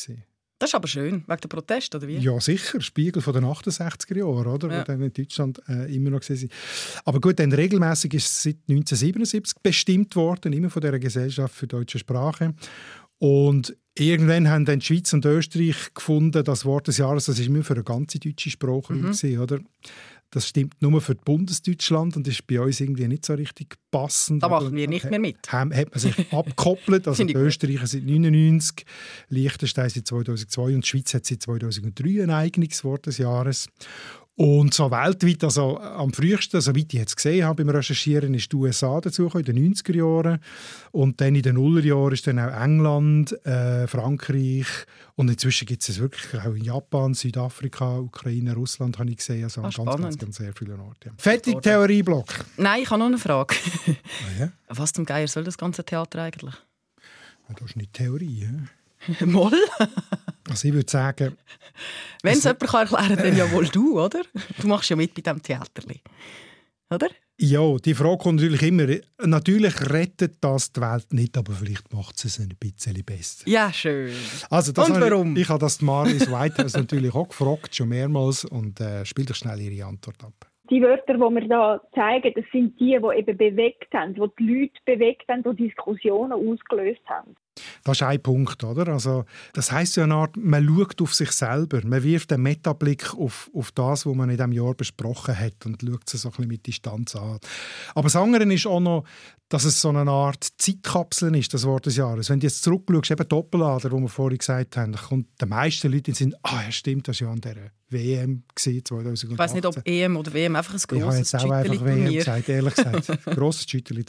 Das 0.61 0.71
ist 0.71 0.75
aber 0.75 0.89
schön, 0.89 1.25
wegen 1.27 1.41
der 1.41 1.49
Protest, 1.49 1.95
oder 1.95 2.07
wie? 2.07 2.19
Ja, 2.19 2.39
sicher. 2.39 2.83
Spiegel 2.83 3.23
von 3.23 3.33
den 3.33 3.45
68er 3.45 4.19
Jahren, 4.19 4.47
oder? 4.47 4.71
Ja. 4.71 4.81
Wo 4.81 4.85
dann 4.85 5.01
in 5.01 5.13
Deutschland 5.13 5.59
äh, 5.69 5.95
immer 5.95 6.11
noch 6.11 6.23
sind. 6.23 6.53
Aber 7.07 7.19
gut, 7.19 7.39
dann 7.39 7.51
regelmäßig 7.51 8.13
ist 8.13 8.27
es 8.27 8.43
seit 8.43 8.57
1977 8.69 9.63
bestimmt 9.63 10.15
worden, 10.17 10.53
immer 10.53 10.69
von 10.69 10.83
der 10.83 10.99
Gesellschaft 10.99 11.55
für 11.55 11.67
deutsche 11.67 11.99
Sprache. 11.99 12.53
Und 13.17 13.75
irgendwann 13.95 14.51
haben 14.51 14.67
dann 14.67 14.81
die 14.81 14.87
Schweiz 14.87 15.11
und 15.15 15.25
Österreich 15.25 15.95
gefunden, 15.95 16.45
das 16.45 16.67
Wort 16.67 16.89
des 16.89 16.99
Jahres, 16.99 17.25
das 17.25 17.39
ist 17.39 17.47
immer 17.47 17.65
für 17.65 17.75
eine 17.75 17.85
ganze 17.85 18.19
deutsche 18.19 18.51
Sprache, 18.51 18.93
mhm. 18.93 19.03
gewesen, 19.03 19.39
oder? 19.39 19.61
Das 20.33 20.47
stimmt 20.47 20.81
nur 20.81 21.01
für 21.01 21.17
Bundesdeutschland 21.17 22.17
und 22.17 22.29
ist 22.29 22.47
bei 22.47 22.61
uns 22.61 22.81
irgendwie 22.81 23.09
nicht 23.09 23.27
so 23.27 23.35
richtig 23.35 23.77
passend. 23.91 24.45
Da 24.45 24.49
machen 24.49 24.75
wir 24.77 24.87
nicht 24.87 25.11
mehr 25.11 25.19
mit. 25.19 25.39
Hat, 25.49 25.75
hat 25.75 25.91
man 25.91 25.99
sich 25.99 26.15
abgekoppelt. 26.33 27.09
Also 27.09 27.25
Österreich 27.25 27.81
seit 27.81 28.03
1999, 28.03 28.87
Liechtenstein 29.29 29.91
seit 29.91 30.07
2002 30.07 30.63
und 30.75 30.85
die 30.85 30.89
Schweiz 30.89 31.15
hat 31.15 31.27
seit 31.27 31.43
2003 31.43 32.23
ein 32.23 32.31
eigenes 32.31 32.85
Wort 32.85 33.07
des 33.07 33.19
Jahres. 33.19 33.69
Und 34.41 34.73
so 34.73 34.91
weltweit, 34.91 35.45
also 35.45 35.79
am 35.79 36.15
frühesten, 36.15 36.63
soweit 36.63 36.95
ich 36.95 36.99
jetzt 36.99 37.15
gesehen 37.15 37.45
habe 37.45 37.63
beim 37.63 37.77
Recherchieren, 37.77 38.33
ist 38.33 38.51
die 38.51 38.57
USA 38.57 38.99
dazu 38.99 39.27
in 39.35 39.45
den 39.45 39.75
90er 39.75 39.95
Jahren. 39.95 40.41
Und 40.93 41.21
dann 41.21 41.35
in 41.35 41.43
den 41.43 41.57
Nullerjahren 41.57 42.15
ist 42.15 42.27
dann 42.27 42.39
auch 42.39 42.51
England, 42.51 43.33
äh, 43.45 43.87
Frankreich 43.87 44.65
und 45.15 45.29
inzwischen 45.29 45.67
gibt 45.67 45.83
es 45.83 45.91
es 45.91 45.99
wirklich 45.99 46.41
auch 46.41 46.55
in 46.55 46.65
Japan, 46.65 47.13
Südafrika, 47.13 47.99
Ukraine, 47.99 48.55
Russland 48.55 48.99
habe 48.99 49.11
ich 49.11 49.19
gesehen, 49.19 49.45
also 49.45 49.61
an 49.61 49.73
ganz, 49.73 50.01
ganz, 50.01 50.19
ganz 50.19 50.37
sehr 50.37 50.55
vielen 50.55 50.81
Orten. 50.81 51.11
Fertig, 51.19 51.61
Theorieblock. 51.61 52.47
Nein, 52.57 52.85
ich 52.85 52.89
habe 52.89 52.99
noch 52.99 53.09
eine 53.09 53.19
Frage. 53.19 53.55
Oh 53.87 54.41
ja? 54.41 54.53
Was 54.69 54.95
zum 54.95 55.05
Geier 55.05 55.29
soll 55.29 55.45
das 55.45 55.59
ganze 55.59 55.85
Theater 55.85 56.23
eigentlich? 56.23 56.55
Ja, 57.47 57.57
das 57.57 57.69
ist 57.69 57.77
nicht 57.77 57.93
Theorie. 57.93 58.49
Ja? 58.49 59.27
Moll? 59.27 59.53
Also 60.51 60.69
ich 60.69 60.75
würde 60.75 60.91
sagen... 60.91 61.37
Wenn 62.23 62.35
es 62.35 62.45
jemand 62.45 62.61
kann 62.61 62.87
erklären 62.87 63.17
kann, 63.17 63.25
dann 63.25 63.37
ja 63.37 63.51
wohl 63.53 63.69
du, 63.69 64.01
oder? 64.01 64.21
Du 64.61 64.67
machst 64.67 64.91
ja 64.91 64.97
mit 64.97 65.15
bei 65.15 65.23
diesem 65.23 65.43
Theater. 65.43 65.83
Oder? 66.93 67.09
Ja, 67.43 67.77
die 67.79 67.95
Frage 67.95 68.19
kommt 68.19 68.37
natürlich 68.43 68.63
immer. 68.63 68.87
Natürlich 69.25 69.91
rettet 69.91 70.35
das 70.43 70.73
die 70.73 70.81
Welt 70.83 71.11
nicht, 71.13 71.39
aber 71.39 71.53
vielleicht 71.53 71.91
macht 71.91 72.23
es 72.23 72.39
ein 72.39 72.55
bisschen 72.61 73.03
besser. 73.03 73.49
Ja, 73.49 73.73
schön. 73.73 74.13
Also 74.51 74.73
und 74.83 75.01
warum? 75.01 75.35
Ich, 75.37 75.43
ich 75.43 75.49
habe 75.49 75.61
das 75.61 75.81
Maris 75.81 76.31
Whitehouse 76.31 76.75
natürlich 76.77 77.15
auch 77.15 77.29
gefragt, 77.29 77.75
schon 77.75 77.89
mehrmals, 77.89 78.45
und 78.45 78.79
äh, 78.81 79.07
spiel 79.07 79.25
doch 79.25 79.35
schnell 79.35 79.59
Ihre 79.59 79.87
Antwort 79.87 80.23
ab. 80.23 80.35
Die 80.69 80.83
Wörter, 80.83 81.15
die 81.15 81.19
wir 81.19 81.49
da 81.49 81.81
zeigen, 81.95 82.33
das 82.35 82.45
sind 82.53 82.79
die, 82.79 82.99
die 83.01 83.19
eben 83.19 83.37
bewegt 83.37 83.93
haben, 83.95 84.15
die 84.15 84.21
die 84.39 84.45
Leute 84.45 84.81
bewegt 84.85 85.25
haben, 85.29 85.43
die 85.43 85.69
Diskussionen 85.69 86.33
ausgelöst 86.33 87.01
haben. 87.07 87.35
Das 87.85 87.99
ist 87.99 88.03
ein 88.03 88.23
Punkt, 88.23 88.63
oder? 88.63 88.89
Also, 88.89 89.25
das 89.55 89.73
heißt 89.73 89.97
ja 89.97 90.05
eine 90.05 90.15
Art, 90.15 90.37
man 90.37 90.67
schaut 90.67 91.01
auf 91.01 91.15
sich 91.15 91.33
selber, 91.33 91.81
man 91.85 92.03
wirft 92.03 92.33
einen 92.33 92.43
Metablick 92.43 93.15
auf, 93.15 93.51
auf 93.55 93.73
das, 93.73 94.07
was 94.07 94.15
man 94.15 94.29
in 94.29 94.37
diesem 94.37 94.53
Jahr 94.53 94.75
besprochen 94.75 95.39
hat 95.39 95.65
und 95.65 95.81
schaut 95.83 96.13
es 96.13 96.23
so 96.23 96.29
ein 96.29 96.33
bisschen 96.33 96.49
mit 96.49 96.67
Distanz 96.67 97.17
an. 97.17 97.39
Aber 97.95 98.05
das 98.05 98.17
andere 98.17 98.45
ist 98.53 98.67
auch 98.67 98.81
noch, 98.81 99.05
dass 99.51 99.65
es 99.65 99.81
so 99.81 99.89
eine 99.89 100.09
Art 100.09 100.47
Zeitkapsel 100.59 101.35
ist, 101.35 101.53
das 101.53 101.65
Wort 101.65 101.85
des 101.87 101.97
Jahres. 101.97 102.31
Wenn 102.31 102.39
du 102.39 102.47
jetzt 102.47 102.63
zurückschaust, 102.63 103.11
eben 103.11 103.29
Doppelader, 103.29 103.91
wo 103.91 103.99
wir 103.99 104.09
vorhin 104.09 104.39
gesagt 104.39 104.77
haben, 104.77 104.95
kommt 104.95 105.27
den 105.41 105.49
meisten 105.49 105.91
Leuten 105.91 106.15
sind, 106.15 106.37
ah 106.43 106.63
ja 106.65 106.71
stimmt, 106.71 107.09
das 107.09 107.21
war 107.21 107.29
ja 107.29 107.33
an 107.33 107.41
dieser 107.41 107.71
WM 107.91 108.45
2018. 108.55 109.33
Ich 109.33 109.39
weiß 109.39 109.55
nicht, 109.55 109.67
ob 109.67 109.77
EM 109.85 110.17
oder 110.17 110.33
WM 110.33 110.55
einfach 110.55 110.75
ein 110.75 110.79
grosses 110.79 110.93
Ich 110.97 111.03
habe 111.03 111.17
jetzt 111.17 111.35
auch 111.35 111.51
einfach 111.51 111.85
WM 111.85 112.13
gesagt, 112.13 112.49
ehrlich 112.49 112.75
gesagt. 112.77 113.25
grosses 113.25 113.69
Schütterli 113.69 114.05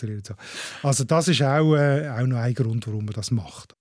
Also 0.83 1.03
das 1.05 1.27
ist 1.27 1.41
auch, 1.41 1.75
äh, 1.75 2.07
auch 2.07 2.27
noch 2.27 2.37
ein 2.37 2.53
Grund, 2.53 2.85
warum 2.85 3.05
man 3.05 3.15
das 3.15 3.31
macht. 3.61 3.75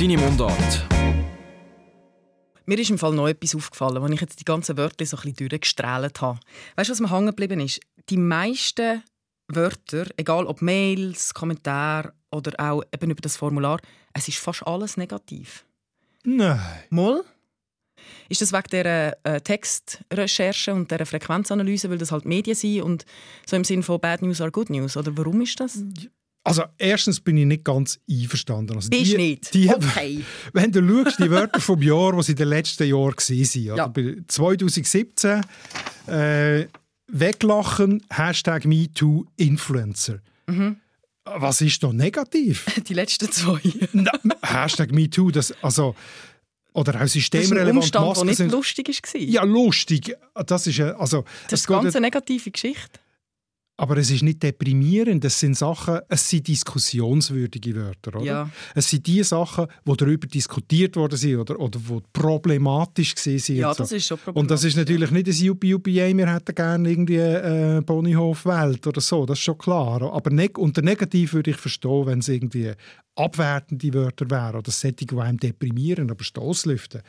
Deine 0.00 0.18
Mundart. 0.18 0.86
Mir 2.66 2.78
ist 2.78 2.90
im 2.90 2.98
Fall 2.98 3.12
noch 3.12 3.28
etwas 3.28 3.54
aufgefallen, 3.54 4.02
als 4.02 4.12
ich 4.12 4.20
jetzt 4.20 4.40
die 4.40 4.44
ganzen 4.44 4.76
Wörter 4.76 5.04
so 5.04 5.16
ein 5.18 5.22
bisschen 5.22 5.48
durchgestrahlt 5.48 6.20
habe. 6.22 6.40
Weißt 6.76 6.88
du, 6.88 6.92
was 6.92 7.00
mir 7.00 7.10
hängen 7.10 7.26
geblieben 7.26 7.60
ist? 7.60 7.80
Die 8.08 8.16
meisten 8.16 9.02
Wörter, 9.48 10.06
egal 10.16 10.46
ob 10.46 10.62
Mails, 10.62 11.34
Kommentare 11.34 12.14
oder 12.30 12.52
auch 12.58 12.82
eben 12.92 13.10
über 13.10 13.20
das 13.20 13.36
Formular, 13.36 13.80
es 14.14 14.28
ist 14.28 14.38
fast 14.38 14.66
alles 14.66 14.96
negativ. 14.96 15.66
Nein. 16.24 16.58
Moll? 16.88 17.22
Ist 18.30 18.40
das 18.40 18.52
wegen 18.52 18.70
der 18.70 19.18
äh, 19.24 19.40
Textrecherche 19.40 20.72
und 20.72 20.90
der 20.90 21.04
Frequenzanalyse, 21.04 21.90
weil 21.90 21.98
das 21.98 22.12
halt 22.12 22.24
Medien 22.24 22.56
sind 22.56 22.82
und 22.82 23.04
so 23.46 23.56
im 23.56 23.64
Sinne 23.64 23.82
von 23.82 24.00
Bad 24.00 24.22
News 24.22 24.40
are 24.40 24.50
Good 24.50 24.70
News? 24.70 24.96
Oder 24.96 25.16
warum 25.16 25.42
ist 25.42 25.60
das? 25.60 25.82
Also 26.46 26.64
erstens 26.76 27.20
bin 27.20 27.38
ich 27.38 27.46
nicht 27.46 27.64
ganz 27.64 27.98
einverstanden. 28.08 28.76
Also 28.76 28.90
die, 28.90 29.16
nicht? 29.16 29.54
Die, 29.54 29.70
okay. 29.70 30.22
Wenn 30.52 30.70
du 30.70 31.04
schaust, 31.04 31.18
die 31.18 31.30
Wörter 31.30 31.58
vom 31.58 31.80
Jahr, 31.80 32.14
die 32.16 32.22
sie 32.22 32.32
in 32.32 32.36
den 32.36 32.48
letzten 32.48 32.86
Jahren 32.86 33.14
waren. 33.14 33.76
Ja. 33.76 34.24
2017 34.28 35.40
äh, 36.06 36.66
Weglachen, 37.06 38.02
Hashtag 38.10 38.66
MeToo, 38.66 39.24
Influencer. 39.36 40.20
Mhm. 40.46 40.76
Was 41.24 41.62
ist 41.62 41.82
da 41.82 41.92
negativ? 41.92 42.66
Die 42.86 42.94
letzten 42.94 43.30
zwei. 43.32 43.60
Na, 43.92 44.12
Hashtag 44.42 44.92
MeToo, 44.92 45.30
das, 45.30 45.54
also, 45.62 45.94
oder 46.74 47.00
auch 47.00 47.06
systemrelevant. 47.06 47.78
Das 47.78 47.86
ist 47.86 47.96
ein 47.96 48.04
Umstand, 48.04 48.38
der 48.38 48.46
nicht 48.46 48.52
lustig 48.52 48.88
war. 48.88 49.20
Ja, 49.20 49.44
lustig. 49.44 50.14
Das 50.46 50.66
ist, 50.66 50.80
also, 50.80 51.24
das 51.48 51.60
ist 51.60 51.70
eine 51.70 51.82
ganz 51.82 51.94
negative 51.94 52.50
Geschichte. 52.50 53.00
Aber 53.76 53.96
es 53.96 54.08
ist 54.08 54.22
nicht 54.22 54.40
deprimierend, 54.40 55.24
es 55.24 55.40
sind 55.40 55.56
Sachen, 55.56 55.98
es 56.08 56.30
sind 56.30 56.46
diskussionswürdige 56.46 57.74
Wörter, 57.74 58.14
oder? 58.14 58.24
Ja. 58.24 58.50
Es 58.72 58.88
sind 58.88 59.04
die 59.04 59.24
Sachen, 59.24 59.66
die 59.84 59.96
darüber 59.96 60.28
diskutiert 60.28 60.94
worden 60.94 61.16
sind 61.16 61.38
oder, 61.38 61.58
oder 61.58 61.80
die 61.80 62.02
problematisch 62.12 63.16
waren. 63.16 63.56
Ja, 63.56 63.74
das 63.74 63.90
ist 63.90 64.06
schon 64.06 64.18
problematisch. 64.18 64.40
Und 64.40 64.50
das 64.52 64.62
ist 64.62 64.76
natürlich 64.76 65.10
nicht 65.10 65.26
ein 65.26 65.50
UPUPA, 65.50 66.16
wir 66.16 66.32
hätten 66.32 66.54
gerne 66.54 66.88
irgendwie 66.88 67.16
äh, 67.16 67.82
Ponyhof-Welt 67.82 68.86
oder 68.86 69.00
so, 69.00 69.26
das 69.26 69.38
ist 69.38 69.44
schon 69.44 69.58
klar. 69.58 70.02
Aber 70.02 70.30
ne 70.30 70.50
unter 70.56 70.82
negativ 70.82 71.32
würde 71.32 71.50
ich 71.50 71.56
verstehen, 71.56 72.06
wenn 72.06 72.20
es 72.20 72.28
irgendwie 72.28 72.70
abwertende 73.16 73.92
Wörter 73.92 74.30
wären 74.30 74.56
oder 74.56 74.70
Sättige, 74.70 75.16
die 75.16 75.20
einem 75.20 75.38
deprimieren, 75.38 76.12
aber 76.12 76.22
Stoßlüften 76.22 77.02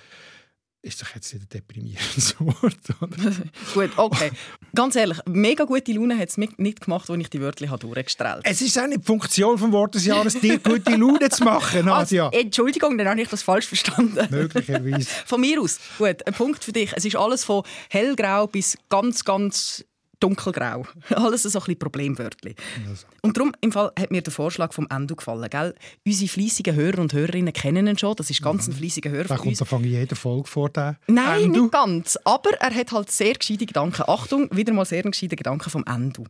ist 0.86 1.02
doch 1.02 1.16
jetzt 1.16 1.34
nicht 1.34 1.44
ein 1.44 1.50
deprimierendes 1.50 2.36
Wort. 2.40 2.78
Gut, 3.74 3.92
okay. 3.98 4.32
Ganz 4.74 4.96
ehrlich, 4.96 5.18
mega 5.26 5.64
gute 5.66 5.92
Laune 5.94 6.18
hat 6.18 6.30
es 6.30 6.38
nicht 6.38 6.82
gemacht, 6.82 7.10
als 7.10 7.20
ich 7.20 7.30
die 7.30 7.42
Wörter 7.42 7.66
durchgestrahlt 7.78 8.46
habe. 8.46 8.50
Es 8.50 8.62
ist 8.62 8.78
auch 8.78 8.88
nicht 8.88 9.02
die 9.02 9.06
Funktion 9.06 9.58
des 9.58 9.72
Wort 9.72 9.96
des 9.96 10.06
Jahres, 10.06 10.40
dir 10.40 10.60
gute 10.60 10.96
Laune 10.96 11.30
zu 11.30 11.44
machen, 11.44 11.86
Nadja. 11.86 11.96
Also, 12.06 12.40
Entschuldigung, 12.40 12.98
dann 12.98 13.08
habe 13.08 13.22
ich 13.22 13.30
das 13.30 13.42
falsch 13.42 13.68
verstanden. 13.68 14.28
Möglicherweise. 14.30 15.10
Von 15.26 15.42
mir 15.42 15.62
aus. 15.62 15.80
Gut, 15.98 16.26
ein 16.26 16.34
Punkt 16.34 16.64
für 16.64 16.72
dich. 16.72 16.92
Es 16.96 17.04
ist 17.04 17.16
alles 17.16 17.44
von 17.44 17.64
hellgrau 17.90 18.48
bis 18.48 18.78
ganz, 18.90 19.24
ganz 19.24 19.84
dunkelgrau. 20.20 20.86
Alles 21.10 21.44
so 21.44 21.50
ein 21.50 21.66
bisschen 21.66 21.80
Problemwörtchen. 21.80 22.56
Also. 22.90 23.06
Und 23.22 23.38
darum 23.38 23.52
im 23.62 23.72
Fall 23.72 23.92
hat 24.00 24.12
mir 24.12 24.22
der 24.22 24.34
Vorschlag 24.34 24.74
vom 24.74 24.88
Endo 24.90 25.16
gefallen. 25.16 25.50
Gell? 25.50 25.76
Unsere 26.06 26.30
fleissigen 26.30 26.76
Hörer 26.76 27.00
und 27.00 27.14
Hörerinnen 27.14 27.54
kennen 27.54 27.88
ihn 27.88 27.98
schon. 27.98 28.16
Das 28.16 28.30
ist 28.30 28.42
ganz 28.42 28.68
ein 28.68 28.74
mhm. 28.74 28.78
fleissiger 28.78 29.10
Hörer 29.10 29.28
Da 29.28 29.38
kommt 29.38 29.58
von 29.58 29.84
jeder 29.84 30.16
Folge 30.16 30.48
vor. 30.48 30.70
Der 30.70 30.98
Nein, 31.08 31.46
Endo. 31.46 31.62
nicht 31.64 31.72
ganz. 31.72 32.18
Aber 32.24 32.52
er 32.60 32.74
hat 32.74 32.92
halt 32.92 33.12
sehr 33.12 33.34
gescheite 33.34 33.66
Gedanken. 33.66 34.04
Achtung, 34.08 34.50
wieder 34.56 34.74
mal 34.74 34.86
sehr 34.86 35.04
gescheite 35.04 35.36
Gedanken 35.36 35.70
vom 35.70 35.84
Endo. 35.86 36.26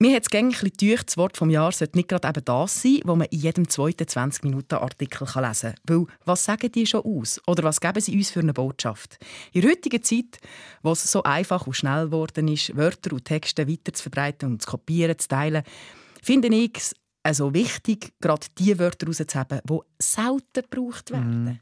Mir 0.00 0.14
hat 0.14 0.22
es 0.22 0.30
gängig 0.30 0.60
das 1.06 1.16
Wort 1.16 1.36
vom 1.36 1.50
Jahr 1.50 1.72
sollte 1.72 1.96
nicht 1.96 2.08
gerade 2.08 2.28
eben 2.28 2.44
das 2.44 2.82
sein, 2.82 3.00
wo 3.04 3.16
man 3.16 3.26
in 3.32 3.40
jedem 3.40 3.68
zweiten 3.68 4.04
20-Minuten-Artikel 4.04 5.24
lesen 5.24 5.74
kann. 5.74 5.76
Weil, 5.88 6.06
was 6.24 6.44
sagen 6.44 6.70
die 6.70 6.86
schon 6.86 7.04
aus? 7.04 7.40
Oder 7.48 7.64
was 7.64 7.80
geben 7.80 8.00
sie 8.00 8.16
uns 8.16 8.30
für 8.30 8.38
eine 8.38 8.52
Botschaft? 8.52 9.18
In 9.52 9.62
der 9.62 9.72
heutigen 9.72 10.00
Zeit, 10.04 10.38
wo 10.82 10.92
es 10.92 11.10
so 11.10 11.24
einfach 11.24 11.66
und 11.66 11.74
schnell 11.74 12.06
geworden 12.06 12.46
ist, 12.46 12.76
Wörter 12.76 13.12
und 13.12 13.24
Texte 13.24 13.68
weiter 13.68 13.92
zu 13.92 14.04
verbreiten 14.04 14.52
und 14.52 14.62
zu 14.62 14.70
kopieren, 14.70 15.18
zu 15.18 15.26
teilen, 15.26 15.64
finde 16.22 16.46
ich 16.46 16.76
es 16.76 16.94
also 17.24 17.52
wichtig, 17.52 18.12
gerade 18.20 18.46
die 18.56 18.78
Wörter 18.78 19.06
herauszuheben, 19.06 19.60
die 19.68 19.78
selten 19.98 20.62
gebraucht 20.70 21.10
werden. 21.10 21.44
Mm. 21.44 21.60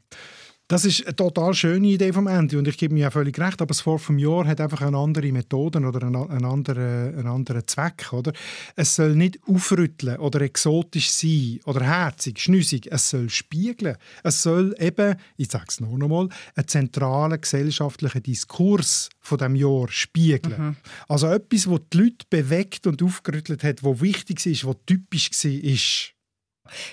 Das 0.69 0.83
ist 0.83 1.05
eine 1.05 1.15
total 1.15 1.53
schöne 1.53 1.87
Idee 1.87 2.11
vom 2.11 2.27
Ende 2.27 2.57
und 2.57 2.67
ich 2.67 2.77
gebe 2.77 2.93
mir 2.93 3.01
ja 3.01 3.11
völlig 3.11 3.39
recht, 3.39 3.61
aber 3.61 3.69
das 3.69 3.85
Wort 3.85 4.01
vom 4.01 4.19
Jahr 4.19 4.45
hat 4.45 4.59
einfach 4.59 4.81
eine 4.81 4.97
andere 4.97 5.31
Methoden 5.31 5.85
oder 5.85 6.05
einen, 6.05 6.17
einen, 6.17 6.43
anderen, 6.43 7.17
einen 7.17 7.27
anderen 7.27 7.65
Zweck. 7.65 8.11
Oder? 8.11 8.33
Es 8.75 8.95
soll 8.95 9.15
nicht 9.15 9.39
aufrütteln 9.47 10.17
oder 10.17 10.41
exotisch 10.41 11.09
sein 11.11 11.61
oder 11.63 11.85
herzig, 11.85 12.39
schnüssig. 12.39 12.91
Es 12.91 13.09
soll 13.09 13.29
spiegeln. 13.29 13.95
Es 14.23 14.43
soll 14.43 14.75
eben, 14.77 15.15
ich 15.37 15.49
sage 15.49 15.67
es 15.69 15.79
noch 15.79 15.93
einmal, 15.93 16.27
einen 16.55 16.67
zentralen 16.67 17.39
gesellschaftlichen 17.39 18.23
Diskurs 18.23 19.07
von 19.21 19.37
dem 19.37 19.55
Jahr 19.55 19.87
spiegeln. 19.87 20.61
Mhm. 20.61 20.75
Also 21.07 21.27
etwas, 21.27 21.71
was 21.71 21.79
die 21.93 21.97
Leute 21.97 22.25
bewegt 22.29 22.87
und 22.87 23.01
aufgerüttelt 23.01 23.63
hat, 23.63 23.83
was 23.85 24.01
wichtig 24.01 24.45
ist, 24.45 24.65
was 24.65 24.75
typisch 24.85 25.31
war. 25.31 26.16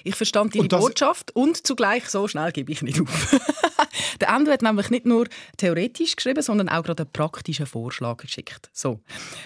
Ich 0.04 0.14
verstand 0.14 0.54
deine 0.54 0.62
und 0.62 0.70
Botschaft 0.70 1.34
und 1.34 1.66
zugleich 1.66 2.08
so 2.08 2.28
schnell 2.28 2.52
gebe 2.52 2.72
ich 2.72 2.82
nicht 2.82 3.00
auf. 3.00 3.40
der 4.20 4.28
Endo 4.28 4.50
hat 4.50 4.62
nämlich 4.62 4.90
nicht 4.90 5.06
nur 5.06 5.26
theoretisch 5.56 6.16
geschrieben, 6.16 6.42
sondern 6.42 6.68
auch 6.68 6.82
gerade 6.82 7.04
einen 7.04 7.12
praktischen 7.12 7.66
Vorschlag 7.66 8.18
geschickt. 8.18 8.70
So. 8.72 9.00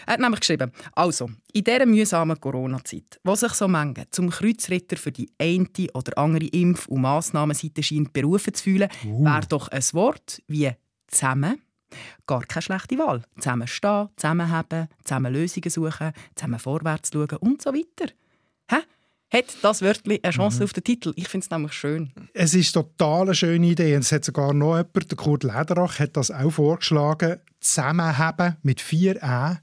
Er 0.07 0.15
hat 0.15 0.21
nämlich 0.21 0.41
geschrieben, 0.41 0.73
also, 0.93 1.31
in 1.53 1.65
dieser 1.65 1.87
mühsamen 1.87 2.41
Corona-Zeit, 2.41 3.21
wo 3.25 3.35
sich 3.35 3.53
so 3.53 3.69
Menge 3.69 4.07
zum 4.11 4.31
Kreuzritter 4.31 4.97
für 4.97 5.13
die 5.13 5.31
eine 5.39 5.67
oder 5.95 6.17
andere 6.19 6.47
Impf- 6.47 6.89
und 6.89 7.03
Massnahmenseite 7.03 7.83
scheint 7.83 8.13
berufen 8.13 8.55
zu 8.55 8.65
fühlen, 8.65 8.89
uh. 9.05 9.25
wäre 9.25 9.47
doch 9.49 9.69
ein 9.69 9.85
Wort 9.93 10.43
wie 10.47 10.71
«zusammen» 11.09 11.63
Gar 12.27 12.43
keine 12.43 12.63
schlechte 12.63 12.99
Wahl. 12.99 13.23
Zusammen 13.39 13.67
stehen, 13.67 14.09
zusammenhaben, 14.17 14.89
zusammen 15.05 15.33
Lösungen 15.33 15.71
suchen, 15.71 16.13
zusammen 16.35 16.59
vorwärts 16.59 17.11
schauen 17.13 17.37
und 17.41 17.63
so 17.63 17.73
weiter. 17.73 18.13
Hä? 18.71 18.77
Hat 19.31 19.45
das 19.63 19.83
Wörtchen 19.83 20.19
eine 20.23 20.33
Chance 20.33 20.59
mhm. 20.59 20.65
auf 20.65 20.73
den 20.73 20.85
Titel. 20.85 21.13
Ich 21.17 21.29
finde 21.29 21.45
es 21.45 21.51
nämlich 21.51 21.73
schön. 21.73 22.13
Es 22.33 22.55
ist 22.55 22.73
total 22.73 23.23
eine 23.23 23.35
schöne 23.35 23.67
Idee. 23.67 23.95
Und 23.95 24.03
es 24.03 24.13
hat 24.13 24.25
sogar 24.25 24.55
noch 24.55 24.77
jemand, 24.77 25.11
der 25.11 25.17
Kurt 25.17 25.45
Lederach, 25.45 25.99
hat 25.99 26.17
das 26.17 26.31
auch 26.31 26.51
vorgeschlagen. 26.51 27.41
Zusammenhaben 27.61 28.57
mit 28.63 28.81
vier 28.81 29.23
«ä» 29.23 29.59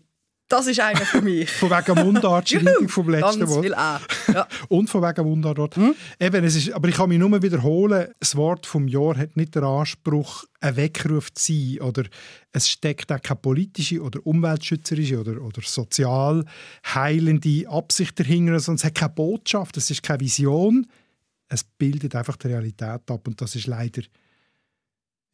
Das 0.47 0.67
ist 0.67 0.79
einer 0.79 1.05
für 1.05 1.21
mich. 1.21 1.49
von 1.49 1.71
wegen 1.71 2.05
Mundartschreibung 2.05 2.87
vom 2.87 3.09
letzten 3.09 3.73
A. 3.73 3.99
Ja. 4.31 4.47
Und 4.69 4.89
von 4.89 5.01
wegen 5.01 5.27
Mundart. 5.27 5.75
Hm? 5.75 5.95
Eben, 6.19 6.43
es 6.43 6.55
ist, 6.55 6.71
aber 6.71 6.87
ich 6.87 6.95
kann 6.95 7.09
mich 7.09 7.17
nur 7.17 7.41
wiederholen, 7.41 8.09
das 8.19 8.35
Wort 8.35 8.67
vom 8.67 8.87
Jahr 8.87 9.17
hat 9.17 9.35
nicht 9.35 9.55
den 9.55 9.63
Anspruch, 9.63 10.43
ein 10.59 10.75
Weckruf 10.75 11.33
zu 11.33 11.51
sein. 11.51 11.81
Oder 11.81 12.03
es 12.51 12.69
steckt 12.69 13.11
auch 13.11 13.21
keine 13.21 13.39
politische 13.39 14.01
oder 14.01 14.19
umweltschützerische 14.23 15.19
oder, 15.19 15.41
oder 15.41 15.61
sozial 15.63 16.45
heilende 16.93 17.67
Absicht 17.67 18.19
dahinter, 18.19 18.59
sondern 18.59 18.77
es 18.77 18.85
hat 18.85 18.95
keine 18.95 19.13
Botschaft, 19.13 19.77
es 19.77 19.89
ist 19.89 20.03
keine 20.03 20.19
Vision. 20.19 20.85
Es 21.47 21.63
bildet 21.63 22.15
einfach 22.15 22.37
die 22.37 22.47
Realität 22.47 23.09
ab 23.09 23.27
und 23.27 23.41
das 23.41 23.55
ist 23.55 23.65
leider 23.65 24.03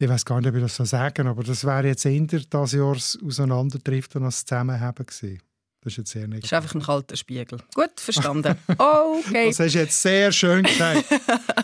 ich 0.02 0.08
weiß 0.08 0.24
gar 0.24 0.40
nicht, 0.40 0.48
ob 0.48 0.56
ich 0.56 0.62
das 0.62 0.76
so 0.76 0.84
sagen 0.84 1.26
aber 1.26 1.42
das 1.44 1.64
wäre 1.64 1.86
jetzt 1.86 2.04
eher 2.04 2.26
das 2.50 2.72
Jahr 2.72 2.96
auseinandertrifft 2.96 4.16
und 4.16 4.24
als 4.24 4.44
Zusammenheben 4.44 5.06
gewesen. 5.06 5.40
Das 5.80 5.94
ist 5.94 5.96
jetzt 5.96 6.10
sehr 6.12 6.28
negativ. 6.28 6.42
Das 6.42 6.50
ist 6.50 6.64
einfach 6.64 6.74
ein 6.76 6.82
kalter 6.82 7.16
Spiegel. 7.16 7.58
Gut, 7.74 7.90
verstanden. 7.96 8.56
Okay. 8.78 9.48
Das 9.48 9.58
hast 9.58 9.74
du 9.74 9.78
jetzt 9.78 10.02
sehr 10.02 10.30
schön 10.32 10.62
gesagt. 10.64 11.04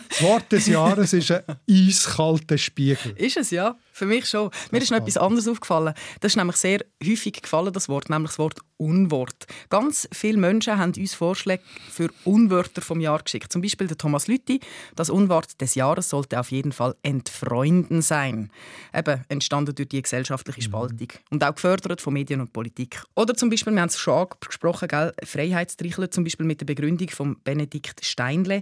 Das 0.09 0.21
Wort 0.23 0.51
des 0.51 0.67
Jahres 0.67 1.13
ist 1.13 1.31
ein 1.31 1.43
eiskalter 1.69 2.57
Spiegel. 2.57 3.13
Ist 3.15 3.37
es, 3.37 3.51
ja. 3.51 3.77
Für 3.99 4.05
mich 4.05 4.29
schon. 4.29 4.49
Mir 4.71 4.81
ist 4.81 4.91
noch 4.91 4.99
etwas 4.99 5.17
anderes 5.17 5.45
aufgefallen. 5.45 5.93
Das 6.21 6.31
ist 6.31 6.37
nämlich 6.37 6.55
sehr 6.55 6.85
häufig 7.05 7.41
gefallen, 7.41 7.73
das 7.73 7.89
Wort, 7.89 8.09
nämlich 8.09 8.31
das 8.31 8.39
Wort 8.39 8.61
Unwort. 8.77 9.45
Ganz 9.69 10.07
viele 10.13 10.37
Menschen 10.37 10.77
haben 10.77 10.93
uns 10.95 11.13
Vorschläge 11.13 11.61
für 11.91 12.09
Unwörter 12.23 12.81
vom 12.81 13.01
Jahr 13.01 13.21
geschickt. 13.21 13.51
Zum 13.51 13.61
Beispiel 13.61 13.87
der 13.87 13.97
Thomas 13.97 14.27
Lütti. 14.27 14.61
Das 14.95 15.09
Unwort 15.09 15.59
des 15.59 15.75
Jahres 15.75 16.07
sollte 16.07 16.39
auf 16.39 16.49
jeden 16.51 16.71
Fall 16.71 16.95
entfreunden 17.03 18.01
sein. 18.01 18.51
Eben 18.95 19.25
entstanden 19.27 19.75
durch 19.75 19.89
die 19.89 20.01
gesellschaftliche 20.01 20.61
mhm. 20.61 20.63
Spaltung. 20.63 21.07
Mhm. 21.11 21.31
Und 21.31 21.43
auch 21.43 21.55
gefördert 21.55 21.99
von 21.99 22.13
Medien 22.13 22.39
und 22.39 22.53
Politik. 22.53 23.03
Oder 23.17 23.35
zum 23.35 23.49
Beispiel, 23.49 23.73
wir 23.73 23.81
haben 23.81 23.89
es 23.89 23.99
schon 23.99 24.27
angesprochen, 24.29 24.87
gell? 24.87 25.13
Freiheitstrichler, 25.25 26.09
zum 26.09 26.23
Beispiel 26.23 26.45
mit 26.45 26.61
der 26.61 26.67
Begründung 26.67 27.09
von 27.09 27.35
Benedikt 27.43 28.05
Steinle 28.05 28.61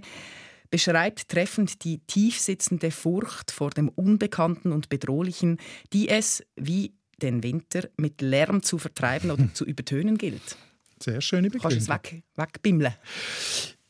beschreibt 0.70 1.28
treffend 1.28 1.84
die 1.84 1.98
tiefsitzende 2.06 2.90
Furcht 2.90 3.50
vor 3.50 3.70
dem 3.70 3.88
Unbekannten 3.88 4.72
und 4.72 4.88
Bedrohlichen, 4.88 5.58
die 5.92 6.08
es, 6.08 6.44
wie 6.56 6.94
den 7.22 7.42
Winter, 7.42 7.88
mit 7.96 8.20
Lärm 8.20 8.62
zu 8.62 8.78
vertreiben 8.78 9.30
oder 9.30 9.48
zu 9.54 9.64
übertönen 9.64 10.18
gilt. 10.18 10.56
Sehr 11.00 11.20
schöne 11.20 11.50
Begründung. 11.50 11.78
Kannst 11.78 11.88
du 11.88 11.92
es 11.92 12.12
weg, 12.12 12.22
wegbimmeln? 12.36 12.94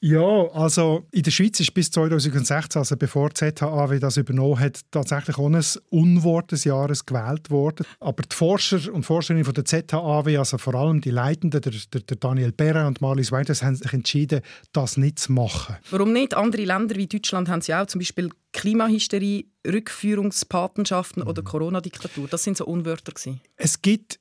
Ja, 0.00 0.46
also 0.52 1.06
in 1.10 1.24
der 1.24 1.32
Schweiz 1.32 1.58
ist 1.58 1.74
bis 1.74 1.90
2016, 1.90 2.78
also 2.78 2.96
bevor 2.96 3.30
die 3.30 3.52
ZHAW 3.52 3.98
das 3.98 4.16
übernommen 4.16 4.60
hat, 4.60 4.80
tatsächlich 4.92 5.38
auch 5.38 5.48
ein 5.48 5.60
Unwort 5.90 6.52
des 6.52 6.64
Jahres 6.64 7.04
gewählt 7.04 7.50
worden. 7.50 7.84
Aber 7.98 8.22
die 8.22 8.34
Forscher 8.34 8.92
und 8.92 9.04
Forscherinnen 9.04 9.44
von 9.44 9.54
der 9.54 9.64
ZHAW, 9.64 10.38
also 10.38 10.56
vor 10.56 10.74
allem 10.76 11.00
die 11.00 11.10
Leitenden, 11.10 11.60
der, 11.60 11.72
der, 11.72 12.00
der 12.00 12.16
Daniel 12.16 12.52
Perrin 12.52 12.86
und 12.86 13.00
Marlies 13.00 13.32
Weiders, 13.32 13.64
haben 13.64 13.74
sich 13.74 13.92
entschieden, 13.92 14.42
das 14.72 14.96
nicht 14.96 15.18
zu 15.18 15.32
machen. 15.32 15.76
Warum 15.90 16.12
nicht? 16.12 16.34
Andere 16.34 16.64
Länder 16.64 16.94
wie 16.94 17.08
Deutschland 17.08 17.48
haben 17.48 17.60
sie 17.60 17.74
auch, 17.74 17.86
zum 17.86 17.98
Beispiel 17.98 18.30
Klimahysterie, 18.52 19.46
Rückführungspatenschaften 19.66 21.24
mhm. 21.24 21.28
oder 21.28 21.42
Corona-Diktatur. 21.42 22.28
Das 22.28 22.44
sind 22.44 22.56
so 22.56 22.66
Unwörter. 22.66 23.12
Gewesen. 23.12 23.40
Es 23.56 23.82
gibt 23.82 24.20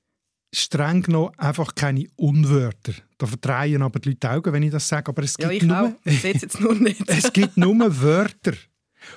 streng 0.53 1.01
genommen 1.03 1.31
einfach 1.37 1.75
keine 1.75 2.07
Unwörter. 2.15 2.93
Da 3.17 3.27
verdrehen 3.27 3.81
aber 3.81 3.99
die 3.99 4.09
Leute 4.09 4.19
die 4.19 4.27
Augen, 4.27 4.53
wenn 4.53 4.63
ich 4.63 4.71
das 4.71 4.87
sage. 4.87 5.09
Aber 5.09 5.23
es 5.23 5.37
gibt 5.37 5.51
ja, 5.51 5.57
ich 5.57 5.63
nur, 5.63 5.81
auch. 5.81 5.91
Ich 6.05 6.23
jetzt 6.23 6.59
nur 6.59 6.75
nicht. 6.75 7.03
es 7.07 7.31
gibt 7.33 7.57
nur 7.57 8.01
Wörter. 8.01 8.53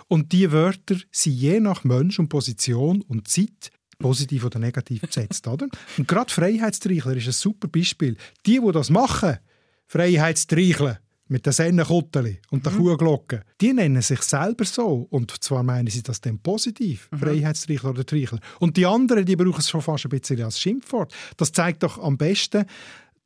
Und 0.09 0.33
diese 0.33 0.53
Wörter 0.53 0.97
sind 1.11 1.35
je 1.35 1.61
nach 1.61 1.85
Mensch 1.85 2.19
und 2.19 2.29
Position 2.29 3.03
und 3.03 3.29
Zeit 3.29 3.71
positiv 3.99 4.45
oder 4.45 4.59
negativ 4.59 5.03
besetzt. 5.03 5.47
Oder? 5.47 5.69
Und 5.99 6.09
gerade 6.09 6.33
Freiheitstreichler 6.33 7.17
ist 7.17 7.27
ein 7.27 7.33
super 7.33 7.69
Beispiel. 7.69 8.17
Die, 8.47 8.61
die 8.61 8.73
das 8.73 8.91
machen, 8.91 9.39
Freiheitstreichler, 9.87 11.01
mit 11.31 11.47
den 11.47 11.53
Sennenkutteli 11.53 12.41
und 12.51 12.67
der 12.67 12.73
mhm. 12.73 12.79
Kuhglocke, 12.79 13.45
die 13.61 13.73
nennen 13.73 14.03
sich 14.03 14.21
selber 14.23 14.65
so. 14.65 15.07
Und 15.11 15.43
zwar 15.43 15.63
meinen 15.63 15.87
sie 15.87 16.03
das 16.03 16.21
dann 16.21 16.41
positiv, 16.41 17.09
mhm. 17.11 17.19
Freiheitstrichler 17.19 17.91
oder 17.91 18.05
Trichler. 18.05 18.41
Und 18.59 18.77
die 18.77 18.85
anderen, 18.85 19.25
die 19.25 19.37
brauchen 19.37 19.61
es 19.61 19.71
schon 19.71 19.81
fast 19.81 20.07
ein 20.07 20.11
bisschen 20.11 20.43
als 20.43 20.61
Schimpfwort. 20.61 21.15
Das 21.37 21.53
zeigt 21.53 21.83
doch 21.85 21.99
am 21.99 22.19
besten, 22.19 22.67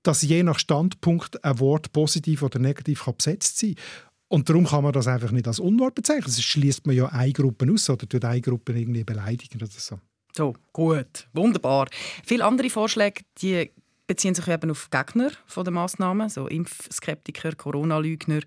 dass 0.02 0.22
je 0.22 0.42
nach 0.42 0.58
Standpunkt 0.58 1.42
ein 1.42 1.58
Wort 1.60 1.92
positiv 1.92 2.42
oder 2.42 2.58
negativ 2.58 3.04
kann 3.04 3.16
besetzt 3.16 3.58
sein 3.58 3.74
kann. 3.74 3.84
Und 4.28 4.48
darum 4.48 4.66
kann 4.66 4.84
man 4.84 4.92
das 4.92 5.06
einfach 5.06 5.30
nicht 5.30 5.48
als 5.48 5.58
Unwort 5.58 5.94
bezeichnen. 5.94 6.30
Sonst 6.30 6.44
schließt 6.44 6.86
man 6.86 6.96
ja 6.96 7.06
eine 7.06 7.32
Gruppe 7.32 7.70
aus 7.72 7.88
oder 7.88 8.06
tut 8.06 8.24
eine 8.24 8.40
Gruppe 8.40 8.78
irgendwie 8.78 9.04
beleidigen 9.04 9.56
oder 9.56 9.70
so. 9.70 9.98
So, 10.36 10.54
gut, 10.72 11.28
wunderbar. 11.32 11.88
Viele 12.24 12.44
andere 12.44 12.68
Vorschläge, 12.68 13.22
die 13.40 13.70
beziehen 14.06 14.34
sich 14.34 14.48
eben 14.48 14.70
auf 14.70 14.90
Gegner 14.90 15.30
von 15.46 15.64
der 15.64 15.72
Massnahmen, 15.72 16.28
so 16.28 16.46
Impfskeptiker, 16.46 17.54
Corona-Lügner. 17.54 18.40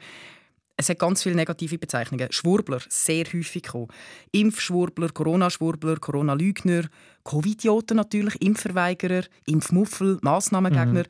Es 0.80 0.89
hat 0.89 1.00
ganz 1.00 1.24
viele 1.24 1.36
negative 1.36 1.80
Bezeichnungen. 1.80 2.32
Schwurbler, 2.32 2.80
sehr 2.88 3.26
häufig 3.26 3.63
gekommen. 3.63 3.88
Impfschwurbler, 4.32 5.10
Corona-Schwurbler, 5.10 5.98
Corona-Lügner, 5.98 6.84
Covidioten 7.24 7.98
natürlich, 7.98 8.39
Impfverweigerer, 8.41 9.24
Impfmuffel, 9.48 10.20
Massnahmengegner. 10.22 11.02
Mhm. 11.02 11.08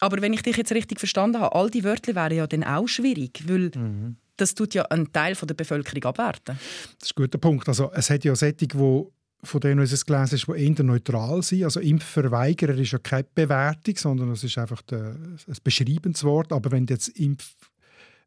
Aber 0.00 0.20
wenn 0.20 0.34
ich 0.34 0.42
dich 0.42 0.56
jetzt 0.56 0.72
richtig 0.72 0.98
verstanden 0.98 1.40
habe, 1.40 1.54
all 1.54 1.70
die 1.70 1.84
Wörter 1.84 2.14
wären 2.14 2.36
ja 2.36 2.46
dann 2.46 2.64
auch 2.64 2.86
schwierig, 2.86 3.42
weil 3.48 3.70
mhm. 3.74 4.16
das 4.36 4.54
tut 4.54 4.74
ja 4.74 4.84
einen 4.84 5.10
Teil 5.10 5.34
der 5.34 5.54
Bevölkerung 5.54 6.04
abwerten. 6.04 6.58
Das 6.98 7.08
ist 7.08 7.16
ein 7.16 7.22
guter 7.22 7.38
Punkt. 7.38 7.66
Also 7.66 7.90
es 7.94 8.10
hat 8.10 8.24
ja 8.24 8.36
Sättig, 8.36 8.74
die 8.74 9.06
von 9.42 9.60
denen 9.60 9.80
uns 9.80 10.04
gelesen 10.04 10.34
ist, 10.34 10.46
die 10.48 10.52
eher 10.52 10.84
neutral 10.84 11.42
sind. 11.42 11.64
Also 11.64 11.80
Impfverweigerer 11.80 12.76
ist 12.76 12.92
ja 12.92 12.98
keine 12.98 13.26
Bewertung, 13.34 13.96
sondern 13.96 14.30
es 14.32 14.42
ist 14.42 14.58
einfach 14.58 14.82
ein 14.90 15.38
beschreibendes 15.62 16.24
Wort. 16.24 16.52
Aber 16.52 16.70
wenn 16.72 16.86
jetzt 16.86 17.08
Impf, 17.08 17.54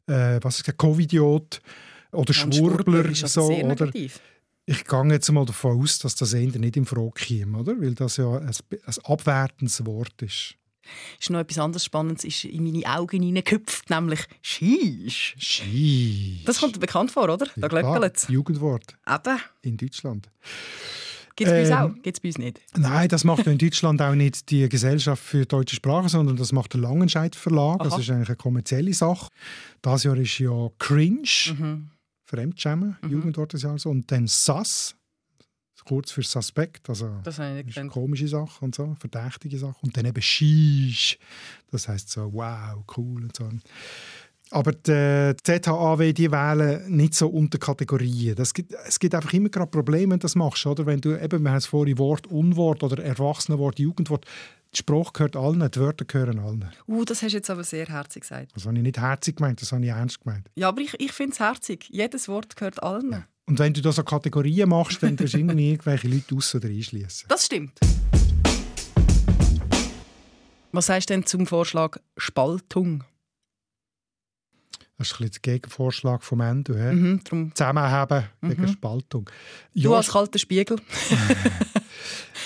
äh, 0.06 0.38
was 0.42 0.60
ist 0.60 0.78
Covidiot 0.78 1.60
oder 2.12 2.32
Schwurbler, 2.32 3.04
ist 3.06 3.28
so, 3.28 3.50
oder? 3.50 3.90
Ich 4.64 4.84
gehe 4.84 5.04
jetzt 5.12 5.30
mal 5.32 5.44
davon 5.44 5.82
aus, 5.82 5.98
dass 5.98 6.14
das 6.14 6.32
eher 6.34 6.58
nicht 6.58 6.76
in 6.76 6.86
Frage 6.86 7.12
käme, 7.16 7.58
oder? 7.58 7.78
Weil 7.80 7.94
das 7.94 8.16
ja 8.16 8.38
ein, 8.38 8.48
ein 8.48 8.94
abwertendes 9.04 9.84
Wort 9.84 10.22
ist. 10.22 10.54
Ist 11.20 11.30
noch 11.30 11.40
etwas 11.40 11.58
anderes 11.58 11.84
Spannendes 11.84 12.24
ist 12.24 12.44
in 12.44 12.64
meine 12.64 12.84
Augen 12.86 13.22
hineingehüpft, 13.22 13.90
nämlich 13.90 14.20
Schisch. 14.40 15.34
Schisch. 15.38 16.44
Das 16.44 16.60
kommt 16.60 16.78
bekannt 16.80 17.10
vor, 17.10 17.24
oder? 17.24 17.46
Da 17.56 17.68
ja, 17.68 18.10
Jugendwort. 18.28 18.96
Eben. 19.06 19.38
In 19.62 19.76
Deutschland. 19.76 20.28
Gibt 21.36 21.50
es 21.50 21.54
bei 21.54 21.60
uns 21.60 21.70
ähm, 21.70 21.76
auch? 21.76 22.02
Gibt 22.02 22.16
es 22.16 22.20
bei 22.20 22.28
uns 22.28 22.38
nicht? 22.38 22.60
Nein, 22.76 23.08
das 23.08 23.24
macht 23.24 23.46
in 23.46 23.58
Deutschland 23.58 24.02
auch 24.02 24.14
nicht 24.14 24.50
die 24.50 24.68
Gesellschaft 24.68 25.22
für 25.22 25.46
deutsche 25.46 25.76
Sprache, 25.76 26.08
sondern 26.08 26.36
das 26.36 26.52
macht 26.52 26.74
der 26.74 26.80
Langenscheidt 26.80 27.36
Verlag. 27.36 27.80
Aha. 27.80 27.88
Das 27.88 27.98
ist 27.98 28.10
eigentlich 28.10 28.28
eine 28.28 28.36
kommerzielle 28.36 28.92
Sache. 28.92 29.28
Das 29.80 30.04
Jahr 30.04 30.16
ist 30.18 30.38
ja 30.38 30.68
Cringe, 30.78 31.28
mhm. 31.58 31.90
Fremdschämen, 32.24 32.98
mhm. 33.02 33.10
Jugendwort 33.10 33.54
des 33.54 33.62
Jahres. 33.62 33.86
Und 33.86 34.10
dann 34.10 34.26
SAS, 34.26 34.94
kurz 35.84 36.10
für 36.12 36.22
Suspekt, 36.22 36.88
also 36.88 37.10
das 37.24 37.40
komische 37.88 38.28
Sache 38.28 38.64
und 38.64 38.74
so, 38.74 38.96
verdächtige 38.98 39.58
Sache. 39.58 39.76
Und 39.82 39.96
dann 39.96 40.06
eben 40.06 40.22
Shish, 40.22 41.18
das 41.70 41.88
heißt 41.88 42.10
so 42.10 42.32
wow, 42.32 42.82
cool 42.96 43.24
und 43.24 43.36
so. 43.36 43.48
Aber 44.52 44.72
die 44.72 45.34
ZHAW, 45.42 46.12
die 46.12 46.30
wählen 46.30 46.94
nicht 46.94 47.14
so 47.14 47.28
unter 47.28 47.58
Kategorien. 47.58 48.34
Das 48.34 48.52
gibt, 48.52 48.74
es 48.86 48.98
gibt 48.98 49.14
einfach 49.14 49.32
immer 49.32 49.48
gerade 49.48 49.70
Probleme, 49.70 50.12
wenn 50.12 50.18
du 50.18 50.24
das 50.24 50.34
machst. 50.34 50.66
Oder? 50.66 50.84
Wenn 50.84 51.00
du, 51.00 51.18
eben, 51.18 51.42
wir 51.42 51.50
haben 51.50 51.56
es 51.56 51.66
vorhin 51.66 51.96
Wort, 51.96 52.26
Unwort 52.26 52.82
oder 52.82 53.02
Erwachsenenwort, 53.02 53.78
Jugendwort. 53.78 54.26
Der 54.72 54.76
Spruch 54.76 55.12
gehört 55.14 55.36
allen, 55.36 55.70
die 55.70 55.80
Wörter 55.80 56.04
gehören 56.04 56.38
allen. 56.38 56.70
Uh, 56.86 57.04
das 57.04 57.22
hast 57.22 57.32
du 57.32 57.36
jetzt 57.38 57.50
aber 57.50 57.64
sehr 57.64 57.86
herzig 57.86 58.22
gesagt. 58.22 58.52
Das 58.54 58.66
habe 58.66 58.76
ich 58.76 58.82
nicht 58.82 58.98
herzig 58.98 59.36
gemeint, 59.36 59.60
das 59.60 59.72
habe 59.72 59.84
ich 59.84 59.90
ernst 59.90 60.20
gemeint. 60.22 60.48
Ja, 60.54 60.68
aber 60.68 60.80
ich, 60.80 60.98
ich 60.98 61.12
finde 61.12 61.32
es 61.32 61.40
herzig. 61.40 61.88
Jedes 61.90 62.28
Wort 62.28 62.56
gehört 62.56 62.82
allen. 62.82 63.12
Ja. 63.12 63.24
Und 63.46 63.58
wenn 63.58 63.74
du 63.74 63.80
da 63.80 63.90
so 63.90 64.04
Kategorien 64.04 64.68
machst, 64.68 65.02
dann 65.02 65.16
tust 65.16 65.34
du 65.34 65.38
irgendwie 65.38 65.70
irgendwelche 65.70 66.08
Leute 66.08 66.34
aus- 66.36 66.54
oder 66.54 66.68
einschließen. 66.68 67.28
Das 67.28 67.46
stimmt. 67.46 67.78
Was 70.70 70.86
sagst 70.86 71.10
du 71.10 71.14
denn 71.14 71.26
zum 71.26 71.46
Vorschlag 71.46 71.98
Spaltung? 72.16 73.04
Das 74.96 75.08
ist 75.08 75.14
ein 75.14 75.26
bisschen 75.26 75.42
der 75.42 75.52
Gegenvorschlag 75.54 76.22
vom 76.22 76.40
Ende. 76.40 76.74
Mhm, 76.74 77.20
Zusammenheben 77.54 78.24
mhm. 78.40 78.48
gegen 78.48 78.68
Spaltung. 78.68 79.28
Ja, 79.74 79.90
du 79.90 79.94
als 79.96 80.08
kalter 80.08 80.38
Spiegel. 80.38 80.76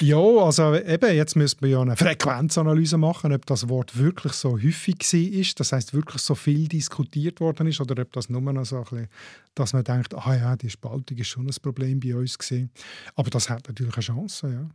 Ja, 0.01 0.19
also 0.19 0.75
eben, 0.75 1.15
jetzt 1.15 1.37
müsste 1.37 1.63
man 1.63 1.71
ja 1.71 1.81
eine 1.81 1.97
Frequenzanalyse 1.97 2.99
machen, 2.99 3.33
ob 3.33 3.47
das 3.47 3.69
Wort 3.69 3.97
wirklich 3.97 4.33
so 4.33 4.53
häufig 4.53 4.99
war, 5.01 5.47
das 5.57 5.73
heißt 5.73 5.95
wirklich 5.95 6.23
so 6.23 6.35
viel 6.35 6.69
diskutiert 6.69 7.41
worden 7.41 7.67
ist, 7.67 7.81
oder 7.81 8.03
ob 8.03 8.13
das 8.13 8.29
nur 8.29 8.41
noch 8.41 8.65
so 8.65 8.79
ein 8.79 8.83
bisschen, 8.85 9.09
dass 9.55 9.73
man 9.73 9.85
denkt, 9.85 10.15
ah 10.15 10.35
ja, 10.35 10.57
die 10.57 10.71
Spaltung 10.71 11.17
ist 11.19 11.29
schon 11.29 11.47
ein 11.47 11.55
Problem 11.63 12.01
bei 12.01 12.15
uns 12.15 12.39
gewesen. 12.39 12.71
Aber 13.15 13.31
das 13.31 13.49
hat 13.49 13.69
natürlich 13.69 13.95
eine 13.95 14.03
Chance, 14.03 14.51
ja. 14.51 14.71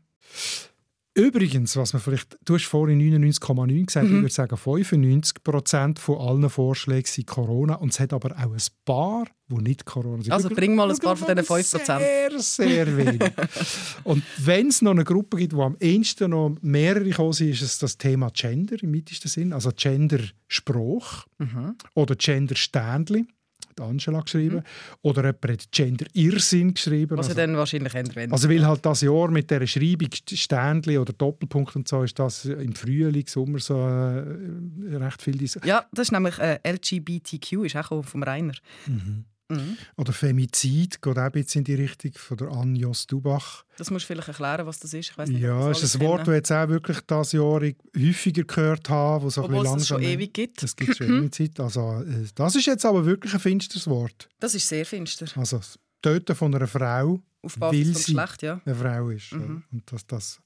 Übrigens, 1.14 1.76
was 1.76 1.92
man 1.92 2.02
vielleicht, 2.02 2.38
du 2.46 2.56
hast 2.56 2.66
vorhin 2.66 3.00
99,9 3.02 3.86
gesagt, 3.86 4.08
mhm. 4.08 4.16
ich 4.16 4.22
würde 4.22 4.34
sagen 4.34 4.56
95 4.56 5.44
Prozent 5.44 6.00
von 6.00 6.18
allen 6.20 6.50
Vorschlägen 6.50 7.06
sind 7.06 7.28
Corona 7.28 7.76
und 7.76 7.92
es 7.92 8.00
hat 8.00 8.14
aber 8.14 8.32
auch 8.32 8.54
ein 8.54 8.62
paar, 8.86 9.26
die 9.50 9.56
nicht 9.56 9.86
Corona 9.86 10.24
sind. 10.24 10.32
Also 10.32 10.50
bring 10.50 10.74
mal 10.74 10.90
ein 10.90 10.98
paar 10.98 11.18
von 11.18 11.28
diesen 11.28 11.44
5 11.44 11.72
Prozent. 11.72 12.02
Sehr, 12.02 12.40
sehr 12.40 12.98
wenig. 12.98 13.22
und 14.06 14.24
wenn 14.38 14.68
es 14.68 14.82
noch 14.82 14.92
eine 14.92 15.04
Gruppe 15.04 15.36
gibt, 15.36 15.54
wo 15.54 15.64
am 15.64 15.76
ehesten 15.82 16.32
noch 16.32 16.56
mehrere 16.62 17.10
kommen 17.10 17.34
sind, 17.34 17.50
ist 17.50 17.62
es 17.62 17.78
das 17.78 17.98
Thema 17.98 18.30
Gender 18.32 18.82
im 18.82 18.96
weitesten 18.96 19.28
Sinn, 19.28 19.52
also 19.52 19.72
Gender-Spruch 19.76 21.26
mhm. 21.40 21.76
oder 21.94 22.16
Gender-Ständchen 22.16 23.28
hat 23.72 23.82
Angela 23.82 24.22
geschrieben. 24.22 24.58
Mhm. 24.58 24.64
Oder 25.02 25.24
jemand 25.24 25.48
hat 25.48 25.72
Gender-Irrsinn 25.72 26.74
geschrieben. 26.74 27.18
Was 27.18 27.28
also, 27.28 27.38
dann 27.38 27.58
wahrscheinlich 27.58 27.94
ändern. 27.94 28.32
Also 28.32 28.50
weil 28.50 28.66
halt 28.66 28.86
das 28.86 29.02
Jahr 29.02 29.30
mit 29.30 29.50
dieser 29.50 29.68
Schreibung 29.68 30.10
Ständchen 30.14 30.98
oder 30.98 31.14
Doppelpunkt 31.14 31.76
und 31.76 31.88
so 31.88 32.04
ist 32.04 32.18
das 32.20 32.46
im 32.46 32.74
Frühling, 32.74 33.26
Sommer 33.28 33.60
so 33.60 33.78
äh, 33.78 34.96
recht 34.96 35.22
viel... 35.22 35.42
Ja, 35.64 35.86
das 35.92 36.08
ist 36.08 36.12
nämlich 36.12 36.38
äh, 36.40 36.60
LGBTQ, 36.66 37.66
ist 37.66 37.76
auch 37.76 38.04
vom 38.06 38.24
Rainer. 38.24 38.54
Mhm. 38.86 39.26
Mhm. 39.52 39.78
Oder 39.98 40.14
Femizid 40.14 41.02
geht 41.02 41.18
auch 41.18 41.22
ein 41.22 41.32
bisschen 41.32 41.60
in 41.60 41.66
die 41.66 41.76
Richtung 41.76 42.14
von 42.14 42.38
der 42.38 42.48
Anjos 42.50 43.08
Dubach. 43.08 43.64
Das 43.78 43.90
musst 43.92 44.04
du 44.04 44.14
vielleicht 44.14 44.28
erklären, 44.28 44.66
was 44.66 44.80
das 44.80 44.94
ist. 44.94 45.12
Ich 45.12 45.18
nicht, 45.18 45.42
ja, 45.42 45.70
das 45.70 45.84
ist 45.84 45.96
ein 45.96 46.02
Wort, 46.02 46.28
das 46.28 46.36
jetzt 46.36 46.52
auch 46.52 46.68
wirklich 46.70 47.00
das 47.08 47.32
Jahr 47.32 47.62
häufiger 47.98 48.44
gehört 48.44 48.90
habe, 48.90 49.24
wo 49.24 49.30
so 49.30 49.44
Obwohl 49.44 49.66
es 49.66 49.88
schon 49.88 50.02
ewig 50.02 50.34
gibt. 50.34 50.64
Es 50.64 50.76
gibt 50.76 50.98
schon 50.98 51.08
ewig 51.08 51.34
Zeit. 51.34 51.60
Also, 51.60 52.04
äh, 52.04 52.26
das 52.36 52.56
ist 52.56 52.66
jetzt 52.66 52.86
aber 52.86 53.06
wirklich 53.06 53.34
ein 53.34 53.40
finsteres 53.40 53.88
Wort. 53.88 54.30
Das 54.40 54.56
ist 54.56 54.68
sehr 54.68 54.86
finster. 54.86 55.26
Also 55.36 55.58
das 55.58 55.80
Töten 56.02 56.36
von 56.36 56.54
einer 56.54 56.68
Frau, 56.68 57.22
Auf 57.42 57.60
weil 57.60 57.86
sie 57.86 57.94
Geschlecht, 57.94 58.44
ja. 58.44 58.62
eine 58.66 58.76
Frau 58.76 59.10
ist. 59.10 59.34
Mhm. 59.34 59.64
Und 59.72 59.92
dass 59.92 60.06
das 60.06 60.42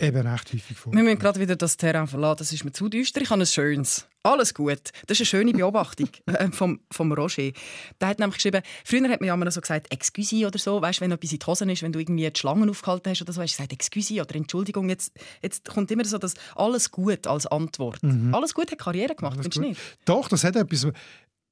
eben 0.00 0.26
recht 0.26 0.52
häufig 0.52 0.76
vor. 0.76 0.92
Wir 0.92 1.02
müssen 1.02 1.18
gerade 1.18 1.40
wieder 1.40 1.56
das 1.56 1.76
Terrain 1.76 2.06
verlassen. 2.06 2.38
Das 2.38 2.52
ist 2.52 2.64
mir 2.64 2.72
zu 2.72 2.88
düster. 2.88 3.20
Ich 3.20 3.30
habe 3.30 3.42
ein 3.42 3.46
schönes. 3.46 4.06
Alles 4.22 4.52
gut. 4.52 4.90
Das 5.06 5.18
ist 5.18 5.20
eine 5.20 5.26
schöne 5.44 5.52
Beobachtung 5.52 6.08
äh, 6.26 6.48
vom, 6.50 6.80
vom 6.90 7.12
Roger. 7.12 7.52
Der 8.00 8.08
hat 8.08 8.18
nämlich 8.18 8.36
geschrieben, 8.36 8.62
früher 8.84 9.08
hat 9.08 9.20
man 9.20 9.28
ja 9.28 9.34
immer 9.34 9.50
so 9.50 9.60
gesagt, 9.60 9.92
«Excuse» 9.92 10.46
oder 10.46 10.58
so. 10.58 10.80
Weißt, 10.82 11.00
wenn 11.00 11.10
etwas 11.10 11.32
in 11.32 11.38
die 11.38 11.46
Hosen 11.46 11.70
ist, 11.70 11.82
wenn 11.82 11.92
du 11.92 12.00
irgendwie 12.00 12.28
die 12.30 12.38
Schlangen 12.38 12.68
aufgehalten 12.68 13.10
hast 13.10 13.22
oder 13.22 13.32
so, 13.32 13.40
hast 13.40 13.54
du 13.54 13.56
gesagt 13.56 13.72
«Excuse» 13.72 14.20
oder 14.20 14.34
«Entschuldigung». 14.34 14.88
Jetzt, 14.88 15.12
jetzt 15.42 15.68
kommt 15.68 15.90
immer 15.90 16.04
so 16.04 16.18
das 16.18 16.34
«Alles 16.54 16.90
gut» 16.90 17.26
als 17.26 17.46
Antwort. 17.46 18.02
Mhm. 18.02 18.34
«Alles 18.34 18.54
gut» 18.54 18.70
hat 18.70 18.78
Karriere 18.78 19.14
gemacht, 19.14 19.38
findest 19.40 19.56
du 19.56 19.60
nicht? 19.62 19.80
Doch, 20.04 20.28
das 20.28 20.44
hat 20.44 20.56
etwas 20.56 20.86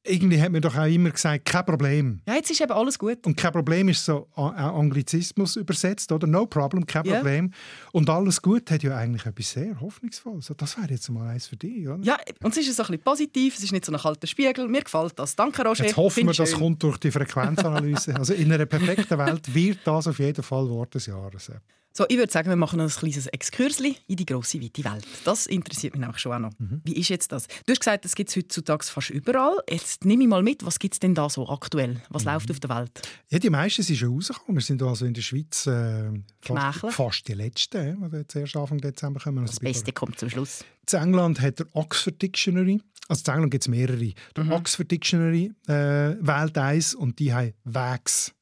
irgendwie 0.05 0.41
hat 0.41 0.53
man 0.53 0.61
doch 0.61 0.77
auch 0.77 0.87
immer 0.87 1.11
gesagt, 1.11 1.45
kein 1.45 1.65
Problem. 1.65 2.21
Ja, 2.27 2.35
jetzt 2.35 2.51
ist 2.51 2.61
eben 2.61 2.73
alles 2.73 2.99
gut. 2.99 3.27
Und 3.27 3.37
kein 3.37 3.53
Problem 3.53 3.89
ist 3.89 4.05
so 4.05 4.29
Anglizismus 4.35 5.57
übersetzt, 5.57 6.11
oder? 6.13 6.27
No 6.27 6.47
problem, 6.47 6.87
kein 6.87 7.05
yeah. 7.05 7.17
Problem. 7.17 7.53
Und 7.93 8.09
alles 8.09 8.41
gut 8.41 8.71
hat 8.71 8.83
ja 8.83 8.97
eigentlich 8.97 9.27
etwas 9.27 9.51
sehr 9.51 9.81
Hoffnungsvolles. 9.81 10.53
Das 10.57 10.79
wäre 10.79 10.91
jetzt 10.91 11.09
mal 11.11 11.29
eins 11.29 11.47
für 11.47 11.57
dich, 11.57 11.87
oder? 11.87 12.03
Ja, 12.03 12.17
und 12.43 12.57
es 12.57 12.67
ist 12.67 12.75
so 12.75 12.83
ein 12.83 12.87
bisschen 12.87 13.03
positiv, 13.03 13.57
es 13.57 13.65
ist 13.65 13.73
nicht 13.73 13.85
so 13.85 13.93
ein 13.93 13.99
kalter 13.99 14.27
Spiegel. 14.27 14.69
Mir 14.69 14.83
gefällt 14.83 15.19
das. 15.19 15.37
Danke, 15.37 15.63
Roger. 15.63 15.85
Jetzt 15.85 15.97
hoffen 15.97 16.27
wir, 16.27 16.33
das 16.33 16.53
kommt 16.53 16.83
durch 16.83 16.99
die 16.99 17.11
Frequenzanalyse. 17.11 18.15
also 18.17 18.33
in 18.33 18.53
einer 18.53 18.67
perfekten 18.67 19.19
Welt 19.19 19.55
wird 19.55 19.81
das 19.85 20.07
auf 20.07 20.19
jeden 20.19 20.43
Fall 20.43 20.69
Wort 20.69 20.95
des 20.95 21.07
Jahres. 21.07 21.51
So, 21.99 22.07
ich 22.09 22.17
würde 22.17 22.33
sagen, 22.33 22.49
wir 22.49 22.55
machen 22.55 22.79
ein 22.79 22.89
kleines 22.89 23.27
Exkursli 23.27 23.97
in 24.07 24.15
die 24.15 24.25
grosse, 24.25 24.63
weite 24.63 24.85
Welt. 24.85 25.05
Das 25.25 25.47
interessiert 25.47 25.95
mich 25.95 26.01
nämlich 26.01 26.21
schon 26.21 26.33
auch 26.33 26.39
noch. 26.39 26.53
Mhm. 26.57 26.81
Wie 26.85 26.93
ist 26.93 27.09
jetzt 27.09 27.33
das? 27.33 27.49
Du 27.49 27.73
hast 27.73 27.81
gesagt, 27.81 28.05
das 28.05 28.15
gibt 28.15 28.31
es 28.31 28.37
heutzutage 28.37 28.85
fast 28.85 29.11
überall. 29.11 29.57
Jetzt 29.69 30.05
nehme 30.05 30.23
ich 30.23 30.29
mal 30.29 30.45
mit, 30.45 30.65
was 30.65 30.79
gibt 30.79 30.95
es 30.95 31.01
denn 31.01 31.17
da 31.17 31.29
so 31.29 31.49
aktuell? 31.49 32.01
Was 32.09 32.25
mhm. 32.25 32.31
läuft 32.31 32.53
auf 32.53 32.61
der 32.61 32.71
Welt? 32.71 33.03
Ja, 33.31 33.41
die 33.41 33.51
meisten 33.51 33.83
sind 33.83 33.97
schon 33.97 34.15
rausgekommen. 34.15 34.59
Wir 34.59 34.63
sind 34.63 34.81
also 34.81 35.07
in 35.07 35.13
der 35.15 35.23
Schweiz 35.23 35.67
äh, 35.67 36.13
fast, 36.41 36.87
fast, 36.89 37.27
die 37.27 37.33
Letzten, 37.33 38.09
die 38.13 38.17
jetzt 38.17 38.37
erst 38.37 38.55
Anfang 38.55 38.79
Dezember 38.79 39.19
kommen. 39.19 39.41
Also 39.41 39.55
das 39.55 39.61
Beste 39.61 39.91
kommt 39.91 40.21
zum 40.21 40.31
Schluss. 40.31 40.65
In 40.93 40.99
England 41.01 41.41
hat 41.41 41.59
der 41.59 41.67
Oxford 41.73 42.23
Dictionary, 42.23 42.81
also 43.09 43.25
in 43.27 43.33
England 43.33 43.51
gibt 43.51 43.65
es 43.65 43.69
mehrere, 43.69 44.13
der 44.37 44.45
mhm. 44.45 44.53
Oxford 44.53 44.89
Dictionary 44.89 45.51
äh, 45.67 45.73
wählt 45.73 46.57
eins 46.59 46.95
und 46.95 47.19
die 47.19 47.35
haben 47.35 47.55
Wags 47.65 48.33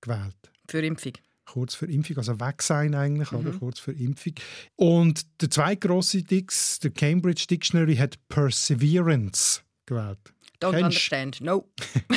gewählt. 0.00 0.36
Für 0.66 0.80
Impfung? 0.80 1.12
Kurz 1.48 1.74
für 1.74 1.86
Impfung, 1.86 2.18
also 2.18 2.38
weg 2.40 2.62
sein 2.62 2.94
eigentlich, 2.94 3.32
mhm. 3.32 3.38
oder 3.38 3.52
kurz 3.52 3.78
für 3.78 3.92
Impfung. 3.92 4.34
Und 4.76 5.26
der 5.40 5.50
zweite 5.50 5.88
große 5.88 6.22
Dix, 6.22 6.78
der 6.80 6.90
Cambridge 6.90 7.46
Dictionary, 7.48 7.96
hat 7.96 8.18
Perseverance 8.28 9.62
gewählt. 9.86 10.18
Don't 10.60 10.72
Kennst? 10.72 10.84
understand, 10.84 11.40
no. 11.40 11.68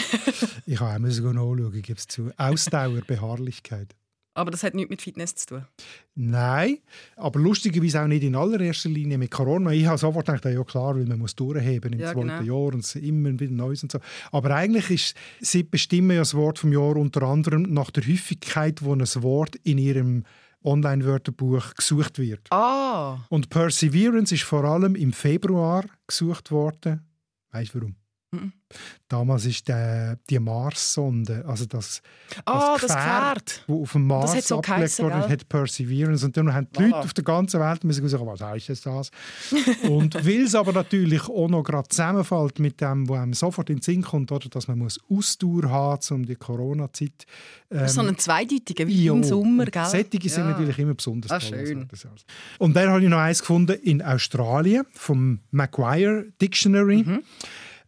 ich 0.65 0.79
habe 0.79 0.95
auch 0.95 0.99
nachschauen, 0.99 1.81
gebe 1.81 1.97
es 1.97 2.07
zu. 2.07 2.31
Ausdauer, 2.37 3.01
Beharrlichkeit. 3.01 3.95
Aber 4.33 4.49
das 4.49 4.63
hat 4.63 4.73
nichts 4.73 4.89
mit 4.89 5.01
Fitness 5.01 5.35
zu 5.35 5.45
tun? 5.47 5.65
Nein, 6.15 6.77
aber 7.17 7.39
lustigerweise 7.39 8.01
auch 8.01 8.07
nicht 8.07 8.23
in 8.23 8.35
allererster 8.35 8.89
Linie 8.89 9.17
mit 9.17 9.29
Corona. 9.29 9.71
Ich 9.71 9.85
habe 9.85 9.97
sofort 9.97 10.25
gedacht, 10.25 10.45
ja 10.45 10.63
klar, 10.63 10.95
weil 10.95 11.05
man 11.05 11.19
muss 11.19 11.35
durchheben 11.35 11.93
im 11.93 11.99
ja, 11.99 12.13
zweiten 12.13 12.27
genau. 12.27 12.41
Jahr 12.41 12.73
und 12.73 12.79
es 12.79 12.95
immer 12.95 13.37
wieder 13.37 13.51
Neues 13.51 13.83
und 13.83 13.91
so. 13.91 13.99
Aber 14.31 14.55
eigentlich 14.55 14.89
ist, 14.89 15.15
sie 15.41 15.63
bestimmen 15.63 16.11
ja 16.11 16.19
das 16.19 16.33
Wort 16.33 16.59
vom 16.59 16.71
Jahr 16.71 16.95
unter 16.95 17.23
anderem 17.23 17.63
nach 17.73 17.91
der 17.91 18.07
Häufigkeit, 18.07 18.81
wo 18.81 18.93
ein 18.93 19.01
Wort 19.01 19.57
in 19.63 19.77
ihrem 19.77 20.23
Online-Wörterbuch 20.63 21.73
gesucht 21.73 22.19
wird. 22.19 22.47
Ah. 22.51 23.25
Und 23.29 23.49
Perseverance 23.49 24.33
ist 24.33 24.43
vor 24.43 24.63
allem 24.63 24.95
im 24.95 25.11
Februar 25.11 25.85
gesucht 26.07 26.51
worden. 26.51 27.01
Weißt 27.51 27.73
du 27.73 27.79
warum? 27.79 27.95
Mhm. 28.33 28.53
Damals 29.09 29.45
ist 29.45 29.67
der, 29.67 30.17
die 30.29 30.39
Mars-Sonde, 30.39 31.43
also 31.45 31.65
das, 31.65 32.01
oh, 32.45 32.77
das, 32.79 32.81
Gefährt, 32.81 33.63
das 33.67 33.75
auf 33.75 33.91
dem 33.91 34.07
Mars 34.07 34.33
das 34.33 34.47
so 34.47 34.59
abgelegt 34.59 34.99
wurde, 34.99 35.29
hat 35.29 35.49
Perseverance. 35.49 36.25
Und 36.25 36.37
dann 36.37 36.53
haben 36.53 36.67
die. 36.77 36.83
Leute 36.83 36.95
auf 36.95 37.13
der 37.13 37.25
ganzen 37.25 37.59
Welt 37.59 37.83
müssen 37.83 38.07
sagen, 38.07 38.25
was 38.25 38.39
heißt 38.39 38.85
das? 38.85 39.11
und 39.89 40.15
weil 40.15 40.43
es 40.43 40.55
aber 40.55 40.71
natürlich 40.71 41.27
auch 41.27 41.49
noch 41.49 41.63
gerade 41.63 41.89
zusammenfällt 41.89 42.59
mit 42.59 42.79
dem, 42.79 43.09
was 43.09 43.19
einem 43.19 43.33
sofort 43.33 43.69
in 43.69 43.77
den 43.77 43.81
Sinn 43.81 44.01
kommt, 44.01 44.31
oder, 44.31 44.47
dass 44.47 44.69
man 44.69 44.79
muss 44.79 44.97
Ausdauer 45.09 45.69
haben 45.69 45.99
um 46.11 46.25
die 46.25 46.35
Corona-Zeit. 46.35 47.25
Ähm, 47.69 47.87
so 47.89 47.99
ein 47.99 48.17
zweideutiger, 48.17 48.87
wie 48.87 49.07
im 49.07 49.25
Sommer, 49.25 49.65
gell? 49.65 49.85
Sättige 49.85 50.29
ja. 50.29 50.33
sind 50.33 50.49
natürlich 50.49 50.79
immer 50.79 50.93
besonders 50.93 51.31
ah, 51.31 51.39
toll. 51.39 51.67
Schön. 51.67 51.89
Und 52.59 52.75
dann 52.77 52.89
habe 52.89 53.03
ich 53.03 53.09
noch 53.09 53.17
eins 53.17 53.39
gefunden 53.39 53.77
in 53.83 54.01
Australien, 54.01 54.85
vom 54.93 55.39
Macquarie 55.51 56.31
Dictionary. 56.39 57.03
Mhm. 57.03 57.23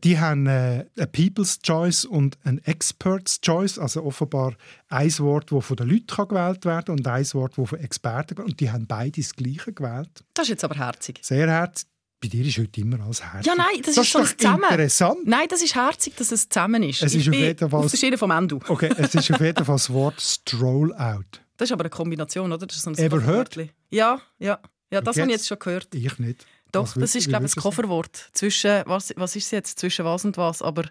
Die 0.03 0.19
haben 0.19 0.47
äh, 0.47 0.85
eine 0.97 1.07
People's 1.07 1.59
Choice 1.59 2.03
und 2.03 2.37
ein 2.43 2.59
Expert's 2.65 3.39
Choice, 3.39 3.79
also 3.79 4.03
offenbar 4.03 4.55
ein 4.89 5.17
Wort, 5.19 5.51
das 5.51 5.65
von 5.65 5.77
den 5.77 5.89
Leuten 5.89 6.27
gewählt 6.27 6.65
werden 6.65 6.85
kann 6.85 6.97
und 6.97 7.07
ein 7.07 7.33
Wort, 7.33 7.57
das 7.57 7.69
von 7.69 7.79
Experten 7.79 8.41
Und 8.41 8.59
die 8.59 8.69
haben 8.69 8.85
beide 8.85 9.21
das 9.21 9.33
Gleiche 9.33 9.71
gewählt. 9.71 10.09
Das 10.33 10.45
ist 10.45 10.49
jetzt 10.49 10.63
aber 10.65 10.75
herzig. 10.75 11.19
Sehr 11.21 11.49
herzig. 11.49 11.87
Bei 12.21 12.27
dir 12.27 12.45
ist 12.45 12.57
heute 12.57 12.81
immer 12.81 13.01
alles 13.01 13.21
herzig. 13.21 13.47
Ja, 13.47 13.55
nein, 13.55 13.81
das, 13.83 13.95
das 13.95 14.05
ist, 14.05 14.13
so 14.13 14.23
zusammen. 14.23 14.63
interessant. 14.69 15.25
Nein, 15.25 15.47
das 15.49 15.61
ist 15.61 15.75
herzig, 15.75 16.15
dass 16.15 16.31
es 16.31 16.47
zusammen 16.47 16.83
ist. 16.83 17.01
Es 17.01 17.15
ist 17.15 17.21
ich 17.21 17.29
auf 17.29 17.35
jeden 17.35 17.69
Fall... 17.69 17.83
Auf 17.83 18.19
vom. 18.19 18.31
Okay, 18.67 18.93
es 18.97 19.15
ist 19.15 19.31
auf 19.31 19.41
jeden 19.41 19.65
Fall 19.65 19.75
das 19.75 19.91
Wort 19.91 20.21
Stroll 20.21 20.93
Out. 20.93 21.41
Das 21.57 21.69
ist 21.69 21.73
aber 21.73 21.83
eine 21.83 21.89
Kombination, 21.89 22.51
oder? 22.51 22.65
Das 22.65 22.77
ist 22.77 22.83
so 22.83 22.91
ein 22.91 22.97
Ever 22.97 23.25
heard? 23.25 23.57
Ja, 23.89 24.21
ja. 24.39 24.59
Ja, 24.91 25.01
das 25.01 25.17
habe 25.17 25.27
ich 25.27 25.37
jetzt 25.37 25.47
schon 25.47 25.59
gehört. 25.59 25.93
Ich 25.95 26.19
nicht. 26.19 26.45
Doch, 26.73 26.93
das 26.95 27.15
ist, 27.15 27.29
glaube 27.29 27.45
ich, 27.45 27.53
das 27.53 27.63
Kofferwort. 27.63 28.29
Zwischen, 28.33 28.83
was, 28.85 29.13
was 29.15 29.35
ist 29.35 29.45
es 29.45 29.51
jetzt? 29.51 29.79
Zwischen 29.79 30.05
was 30.05 30.25
und 30.25 30.37
was? 30.37 30.61
Aber 30.61 30.83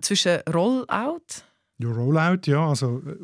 zwischen 0.00 0.40
Rollout 0.52 1.44
ja, 1.78 1.88
Rollout, 1.88 2.46
ja, 2.46 2.68
also 2.68 3.02
äh, 3.04 3.16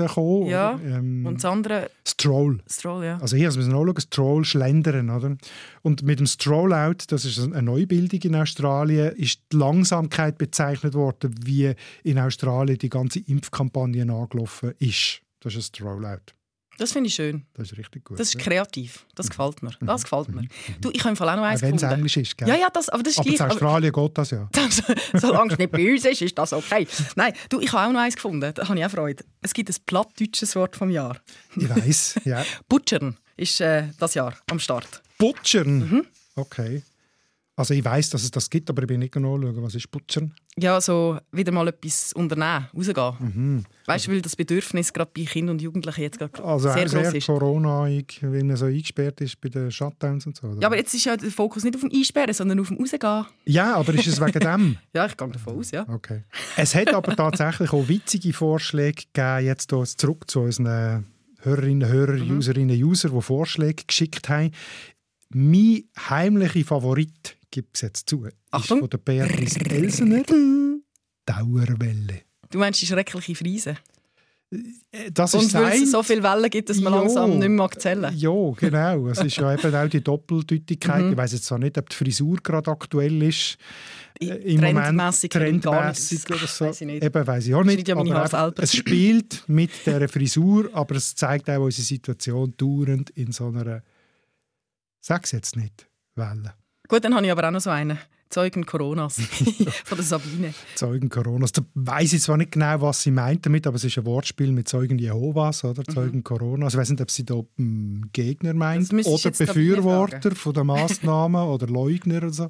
rauskommen. 0.00 0.48
Ja, 0.48 0.80
ähm, 0.84 1.24
und 1.26 1.36
das 1.36 1.44
andere? 1.44 1.90
Stroll. 2.06 2.60
Stroll, 2.68 3.04
ja. 3.04 3.18
Also 3.18 3.36
hier 3.36 3.46
müssen 3.52 3.72
wir 3.72 3.78
auch 3.78 4.00
Stroll, 4.00 4.44
Schlendern, 4.44 5.10
oder? 5.10 5.36
Und 5.82 6.02
mit 6.02 6.18
dem 6.18 6.26
Strollout, 6.26 7.04
das 7.08 7.24
ist 7.24 7.38
eine 7.38 7.62
Neubildung 7.62 8.20
in 8.22 8.34
Australien, 8.34 9.14
ist 9.14 9.40
die 9.52 9.56
Langsamkeit 9.56 10.38
bezeichnet 10.38 10.94
worden, 10.94 11.34
wie 11.44 11.72
in 12.02 12.18
Australien 12.18 12.78
die 12.78 12.90
ganze 12.90 13.20
Impfkampagne 13.20 14.02
angelaufen 14.02 14.72
ist. 14.80 15.20
Das 15.38 15.54
ist 15.54 15.58
ein 15.58 15.76
Strollout. 15.76 16.34
Das 16.78 16.92
finde 16.92 17.08
ich 17.08 17.14
schön. 17.14 17.46
Das 17.54 17.70
ist 17.70 17.78
richtig 17.78 18.04
gut. 18.04 18.18
Das 18.18 18.28
ist 18.28 18.38
kreativ. 18.38 19.06
Das 19.14 19.28
gefällt 19.28 19.62
mir. 19.62 19.70
Das 19.80 20.02
gefällt 20.02 20.28
mir. 20.28 20.42
Mhm. 20.42 20.48
Du, 20.80 20.90
ich 20.92 21.00
habe 21.00 21.10
im 21.10 21.16
Fall 21.16 21.28
auch 21.28 21.36
noch 21.36 21.44
eins 21.44 21.62
Wenn 21.62 21.76
es 21.76 21.82
Englisch 21.82 22.16
ist, 22.16 22.36
gell? 22.36 22.48
Ja, 22.48 22.56
ja, 22.56 22.68
das, 22.72 22.88
aber 22.88 23.02
das 23.02 23.12
ist 23.12 23.18
aber 23.20 23.28
gleich. 23.28 23.40
in 23.40 23.46
Australien 23.46 23.92
geht 23.92 24.18
das 24.18 24.30
ja. 24.30 24.48
Solange 25.14 25.52
es 25.52 25.58
nicht 25.58 25.70
bei 25.70 25.92
uns 25.92 26.04
ist, 26.04 26.22
ist 26.22 26.38
das 26.38 26.52
okay. 26.52 26.86
Nein, 27.16 27.32
du, 27.48 27.60
ich 27.60 27.72
habe 27.72 27.88
auch 27.88 27.92
noch 27.92 28.00
eins 28.00 28.16
gefunden. 28.16 28.52
Da 28.54 28.68
habe 28.68 28.78
ich 28.78 28.84
auch 28.84 28.90
Freude. 28.90 29.24
Es 29.40 29.54
gibt 29.54 29.70
ein 29.70 29.76
plattdeutsches 29.86 30.56
Wort 30.56 30.76
vom 30.76 30.90
Jahr. 30.90 31.16
Ich 31.56 31.68
weiß, 31.68 32.20
ja. 32.24 32.44
Butchern 32.68 33.16
ist 33.36 33.60
äh, 33.60 33.88
das 33.98 34.14
Jahr 34.14 34.34
am 34.50 34.58
Start. 34.58 35.02
Butchern? 35.18 35.78
Mhm. 35.78 36.06
Okay. 36.36 36.82
Also 37.56 37.72
ich 37.72 37.84
weiß, 37.84 38.10
dass 38.10 38.24
es 38.24 38.32
das 38.32 38.50
gibt, 38.50 38.68
aber 38.68 38.82
ich 38.82 38.88
bin 38.88 38.98
nicht 38.98 39.12
genau 39.12 39.40
schauen, 39.40 39.62
was 39.62 39.76
ist 39.76 39.88
Putzern? 39.88 40.34
Ja, 40.56 40.80
so 40.80 41.18
wieder 41.30 41.52
mal 41.52 41.68
etwas 41.68 42.12
unternehmen, 42.12 42.66
rausgehen. 42.76 43.14
Mhm. 43.20 43.64
Weißt 43.86 44.06
du, 44.08 44.10
weil 44.10 44.22
das 44.22 44.34
Bedürfnis 44.34 44.92
gerade 44.92 45.12
bei 45.16 45.24
Kindern 45.24 45.54
und 45.54 45.62
Jugendlichen 45.62 46.00
jetzt 46.00 46.18
gerade 46.18 46.42
also 46.42 46.72
sehr, 46.72 46.88
sehr 46.88 47.02
groß 47.04 47.14
ist. 47.14 47.26
Corona, 47.26 47.82
weil 47.82 48.44
man 48.44 48.56
so 48.56 48.66
eingesperrt 48.66 49.20
ist 49.20 49.40
bei 49.40 49.50
den 49.50 49.70
Shutdowns 49.70 50.26
und 50.26 50.36
so. 50.36 50.48
Oder? 50.48 50.62
Ja, 50.62 50.66
aber 50.66 50.76
jetzt 50.76 50.94
ist 50.94 51.04
ja 51.04 51.16
der 51.16 51.30
Fokus 51.30 51.62
nicht 51.62 51.76
auf 51.76 51.82
dem 51.82 51.92
Einsperren, 51.92 52.34
sondern 52.34 52.58
auf 52.58 52.68
dem 52.68 52.78
Rausgehen. 52.78 53.26
Ja, 53.44 53.76
aber 53.76 53.94
ist 53.94 54.08
es 54.08 54.20
wegen 54.20 54.40
dem? 54.40 54.76
ja, 54.92 55.06
ich 55.06 55.16
gehe 55.16 55.28
davon 55.28 55.58
aus, 55.58 55.70
ja. 55.70 55.88
Okay. 55.88 56.24
Es 56.56 56.74
hat 56.74 56.92
aber 56.92 57.14
tatsächlich 57.14 57.72
auch 57.72 57.86
witzige 57.86 58.32
Vorschläge 58.32 59.02
gegeben, 59.12 59.46
jetzt 59.46 59.70
hier 59.70 59.84
zurück 59.84 60.28
zu 60.28 60.40
unseren 60.40 61.06
Hörerinnen, 61.42 61.88
Hörer, 61.88 62.16
mhm. 62.16 62.38
Userinnen, 62.38 62.82
User, 62.82 63.10
die 63.10 63.22
Vorschläge 63.22 63.84
geschickt 63.86 64.28
haben. 64.28 64.50
Mein 65.28 65.84
heimlicher 66.08 66.64
Favorit 66.64 67.36
gibt 67.54 67.76
es 67.76 67.82
jetzt 67.82 68.10
zu. 68.10 68.26
Achtung. 68.50 68.78
Ist 68.78 68.82
von 68.82 68.90
der 68.90 68.98
Beatrice 68.98 69.60
Elsener. 69.70 70.24
Dauerwelle. 71.24 72.22
Du 72.50 72.58
meinst 72.58 72.82
die 72.82 72.86
schreckliche 72.86 73.34
Friese? 73.36 73.76
Äh, 74.50 75.10
das 75.12 75.34
und 75.34 75.54
weil 75.54 75.82
es 75.82 75.92
so 75.92 76.02
viele 76.02 76.22
Wellen 76.24 76.50
gibt, 76.50 76.68
dass 76.68 76.80
man 76.80 76.92
jo, 76.92 76.98
langsam 76.98 77.38
nicht 77.38 77.48
mehr 77.48 77.70
zählen 77.78 78.12
Ja, 78.16 78.50
genau. 78.56 79.06
Es 79.06 79.20
ist 79.20 79.36
ja 79.36 79.54
eben 79.54 79.74
auch 79.74 79.88
die 79.88 80.02
Doppeldeutigkeit. 80.02 81.04
Mhm. 81.04 81.12
Ich 81.12 81.16
weiß 81.16 81.32
jetzt 81.32 81.44
zwar 81.44 81.60
nicht, 81.60 81.78
ob 81.78 81.88
die 81.88 81.96
Frisur 81.96 82.38
gerade 82.42 82.70
aktuell 82.72 83.22
ist. 83.22 83.56
Äh, 84.20 84.26
Im 84.26 84.60
trendmässig 84.60 85.32
Moment 85.32 85.64
trendmäßig 85.64 86.26
oder 86.28 86.46
so. 86.48 86.64
Weiss 86.66 86.80
ich 86.80 86.86
nicht. 86.88 87.04
Eben, 87.04 87.26
weiß 87.26 87.46
ich 87.46 87.54
auch 87.54 87.64
nicht. 87.64 87.86
Ja 87.86 87.96
aber 87.96 88.52
es 88.58 88.74
spielt 88.74 89.44
mit 89.46 89.70
dieser 89.86 90.08
Frisur, 90.08 90.70
aber 90.72 90.96
es 90.96 91.14
zeigt 91.14 91.48
auch 91.48 91.62
unsere 91.62 91.86
Situation 91.86 92.52
dauernd 92.56 93.10
in 93.10 93.30
so 93.30 93.46
einer, 93.46 93.82
sag's 95.00 95.30
jetzt 95.30 95.56
nicht, 95.56 95.86
Welle. 96.16 96.54
Gut, 96.88 97.04
dann 97.04 97.14
habe 97.14 97.24
ich 97.26 97.32
aber 97.32 97.46
auch 97.48 97.52
noch 97.52 97.60
so 97.60 97.70
einen. 97.70 97.98
Zeugen 98.30 98.66
Coronas 98.66 99.16
von 99.84 99.96
der 99.96 100.04
Sabine. 100.04 100.54
Zeugen 100.74 101.08
Coronas. 101.08 101.52
Da 101.52 101.62
weiss 101.74 102.12
ich 102.12 102.22
zwar 102.22 102.36
nicht 102.36 102.50
genau, 102.50 102.80
was 102.80 103.02
sie 103.02 103.12
meint 103.12 103.46
damit, 103.46 103.64
aber 103.64 103.76
es 103.76 103.84
ist 103.84 103.96
ein 103.96 104.06
Wortspiel 104.06 104.50
mit 104.50 104.66
Zeugen 104.66 104.98
Jehovas 104.98 105.62
oder 105.62 105.84
mhm. 105.86 105.94
Zeugen 105.94 106.16
mhm. 106.18 106.24
Coronas. 106.24 106.74
Ich 106.74 106.80
weiß 106.80 106.90
nicht, 106.90 107.00
ob 107.00 107.12
sie 107.12 107.24
da 107.24 107.40
einen 107.58 108.10
Gegner 108.12 108.54
meint 108.54 108.92
oder 108.92 109.30
Befürworter 109.30 110.34
von 110.34 110.52
der 110.52 110.64
Massnahmen 110.64 111.42
oder 111.48 111.68
Leugner 111.68 112.16
oder 112.16 112.32
so. 112.32 112.44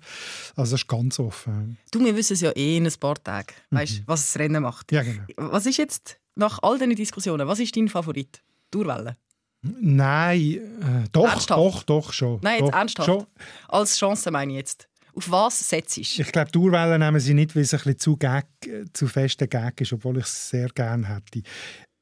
Also 0.56 0.72
das 0.72 0.72
ist 0.72 0.88
ganz 0.88 1.18
offen. 1.18 1.76
Du, 1.90 2.02
wir 2.02 2.16
wissen 2.16 2.32
es 2.32 2.40
ja 2.40 2.50
eh 2.52 2.78
in 2.78 2.86
ein 2.86 2.92
paar 2.98 3.22
Tagen, 3.22 3.52
weißt, 3.70 4.00
mhm. 4.00 4.02
was 4.06 4.32
das 4.32 4.40
Rennen 4.40 4.62
macht. 4.62 4.90
Ja, 4.90 5.02
genau. 5.02 5.24
Was 5.36 5.66
ist 5.66 5.76
jetzt 5.76 6.16
nach 6.34 6.60
all 6.62 6.78
diesen 6.78 6.96
Diskussionen, 6.96 7.46
was 7.46 7.60
ist 7.60 7.76
dein 7.76 7.88
Favorit? 7.88 8.42
Durwelle? 8.70 9.16
Nein, 9.80 10.40
äh, 10.40 11.08
doch, 11.12 11.24
ernsthaft? 11.24 11.58
doch, 11.58 11.82
doch 11.84 12.12
schon. 12.12 12.38
Nein, 12.42 12.60
jetzt 12.60 12.68
doch, 12.68 12.78
ernsthaft. 12.78 13.06
Schon. 13.06 13.26
Als 13.68 13.98
Chance 13.98 14.30
meine 14.30 14.52
ich 14.52 14.58
jetzt. 14.58 14.88
Auf 15.14 15.30
was 15.30 15.68
setzt 15.68 15.96
du? 15.96 16.00
Ich 16.00 16.32
glaube, 16.32 16.50
die 16.50 16.58
Urwellen 16.58 17.00
nehmen 17.00 17.20
sie 17.20 17.34
nicht, 17.34 17.54
weil 17.54 17.62
es 17.62 17.72
ein 17.72 17.78
bisschen 17.78 17.98
zu, 17.98 18.16
gag, 18.16 18.46
zu 18.92 19.06
fest 19.06 19.38
Gag 19.48 19.80
ist, 19.80 19.92
obwohl 19.92 20.18
ich 20.18 20.24
es 20.24 20.50
sehr 20.50 20.68
gerne 20.68 21.08
hätte. 21.08 21.42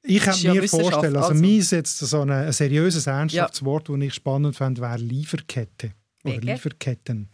Ich 0.04 0.22
kann 0.22 0.40
mir 0.42 0.66
vorstellen, 0.68 1.16
also, 1.16 1.28
also. 1.28 1.40
mir 1.40 1.58
ist 1.58 1.70
jetzt 1.70 1.98
so 1.98 2.22
ein, 2.22 2.30
ein 2.30 2.52
seriöses, 2.52 3.06
ernsthaftes 3.06 3.60
ja. 3.60 3.66
Wort, 3.66 3.88
das 3.88 3.96
ich 4.00 4.14
spannend 4.14 4.56
fände, 4.56 4.80
wäre 4.80 4.96
Lieferkette. 4.96 5.92
Oder 6.24 6.38
Lieferketten. 6.38 7.28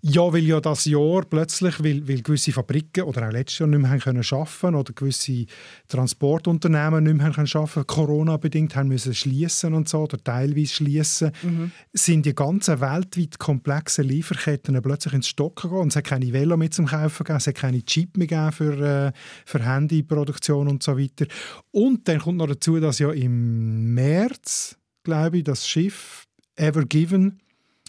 Ja, 0.00 0.32
weil 0.32 0.44
ja 0.44 0.60
das 0.60 0.84
Jahr 0.84 1.24
plötzlich, 1.28 1.82
weil, 1.82 2.06
weil 2.06 2.22
gewisse 2.22 2.52
Fabriken 2.52 3.02
oder 3.02 3.26
auch 3.26 3.32
letztes 3.32 3.58
Jahr 3.58 3.68
nicht 3.68 3.80
mehr 3.80 3.90
haben 3.90 3.98
können 3.98 4.24
arbeiten 4.30 4.74
oder 4.76 4.92
gewisse 4.92 5.46
Transportunternehmen 5.88 7.02
nicht 7.02 7.16
mehr 7.16 7.26
haben 7.26 7.32
können 7.32 7.48
arbeiten, 7.52 7.86
Corona-bedingt 7.86 8.76
haben 8.76 8.88
müssen 8.88 9.12
schließen 9.12 9.74
und 9.74 9.88
so 9.88 10.02
oder 10.02 10.22
teilweise 10.22 10.72
schließen, 10.72 11.32
mhm. 11.42 11.72
sind 11.92 12.26
die 12.26 12.34
ganzen 12.34 12.80
weltweit 12.80 13.40
komplexen 13.40 14.04
Lieferketten 14.04 14.80
plötzlich 14.80 15.14
ins 15.14 15.28
Stocken 15.28 15.70
gegangen. 15.70 15.88
Es 15.88 15.96
hat 15.96 16.04
keine 16.04 16.32
Velo 16.32 16.56
mit 16.56 16.74
zum 16.74 16.86
Kaufen 16.86 17.24
gegeben, 17.24 17.38
es 17.38 17.46
hat 17.48 17.56
keine 17.56 17.84
Chip 17.84 18.16
mehr 18.16 18.52
für, 18.52 19.08
äh, 19.08 19.12
für 19.46 19.64
Handyproduktion 19.64 20.68
und 20.68 20.80
so 20.80 20.96
weiter. 20.96 21.26
Und 21.72 22.06
dann 22.06 22.20
kommt 22.20 22.38
noch 22.38 22.46
dazu, 22.46 22.78
dass 22.78 23.00
ja 23.00 23.10
im 23.10 23.94
März, 23.94 24.76
glaube 25.02 25.38
ich, 25.38 25.44
das 25.44 25.66
Schiff 25.66 26.26
Ever 26.54 26.84
Given 26.84 27.40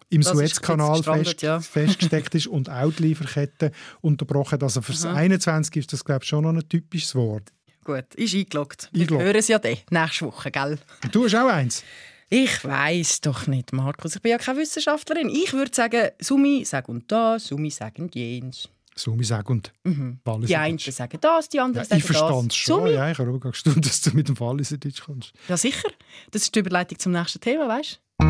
im 0.09 0.23
Suezkanal 0.23 1.03
fest, 1.03 1.41
ja. 1.41 1.59
festgesteckt 1.59 2.35
ist 2.35 2.47
und 2.47 2.69
auch 2.69 2.91
die 2.91 3.03
Lieferkette 3.03 3.71
unterbrochen. 4.01 4.61
Also 4.61 4.81
für 4.81 4.91
das 4.91 5.05
21 5.05 5.75
ist 5.77 5.93
das, 5.93 6.03
glaube 6.03 6.23
ich, 6.23 6.29
schon 6.29 6.43
noch 6.43 6.53
ein 6.53 6.67
typisches 6.67 7.15
Wort. 7.15 7.49
Gut, 7.83 8.13
ist 8.15 8.35
eingeloggt. 8.35 8.89
Wir 8.91 9.07
hören 9.07 9.35
es 9.35 9.47
ja 9.47 9.59
dann, 9.59 9.77
nächste 9.89 10.25
Woche, 10.25 10.51
gell? 10.51 10.77
Du 11.11 11.25
hast 11.25 11.35
auch 11.35 11.47
eins? 11.47 11.83
Ich 12.29 12.63
weiß 12.63 13.21
doch 13.21 13.47
nicht, 13.47 13.73
Markus. 13.73 14.15
Ich 14.15 14.21
bin 14.21 14.31
ja 14.31 14.37
keine 14.37 14.59
Wissenschaftlerin. 14.59 15.29
Ich 15.29 15.53
würde 15.53 15.73
sagen, 15.73 16.09
Sumi 16.19 16.63
sagen 16.63 17.03
das, 17.07 17.47
Sumi 17.47 17.71
sagen 17.71 18.09
jenes. 18.13 18.69
Sumi 18.95 19.23
sagen 19.23 19.53
und 19.53 19.73
mhm. 19.83 20.19
Die 20.45 20.55
einen 20.55 20.77
sagen 20.77 21.17
das, 21.21 21.49
die 21.49 21.59
anderen 21.59 21.85
ja, 21.85 21.89
sagen 21.89 21.99
ich 21.99 22.05
das. 22.05 22.11
Ich 22.11 22.17
verstand 22.17 22.51
es 22.51 22.57
schon. 22.57 22.91
Ja, 22.91 23.09
ich 23.09 23.17
habe 23.17 23.31
auch 23.31 23.39
gestaunt, 23.39 23.85
dass 23.85 24.01
du 24.01 24.11
mit 24.11 24.27
dem 24.27 24.39
Walliserdeutsch 24.39 25.01
kommst. 25.01 25.33
Ja, 25.47 25.57
sicher. 25.57 25.89
Das 26.29 26.43
ist 26.43 26.53
die 26.53 26.59
Überleitung 26.59 26.99
zum 26.99 27.13
nächsten 27.13 27.39
Thema, 27.39 27.67
weißt 27.67 27.99
du? 28.19 28.28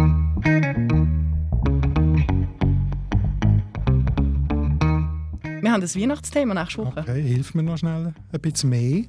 Wir 5.70 5.74
haben 5.74 5.82
das 5.82 5.96
Weihnachtsthema 5.96 6.56
nächste 6.56 6.80
Woche. 6.80 7.02
Okay, 7.02 7.22
hilf 7.22 7.54
mir 7.54 7.62
noch 7.62 7.78
schnell 7.78 8.12
ein 8.32 8.42
bisschen 8.42 8.72
mehr. 8.72 9.04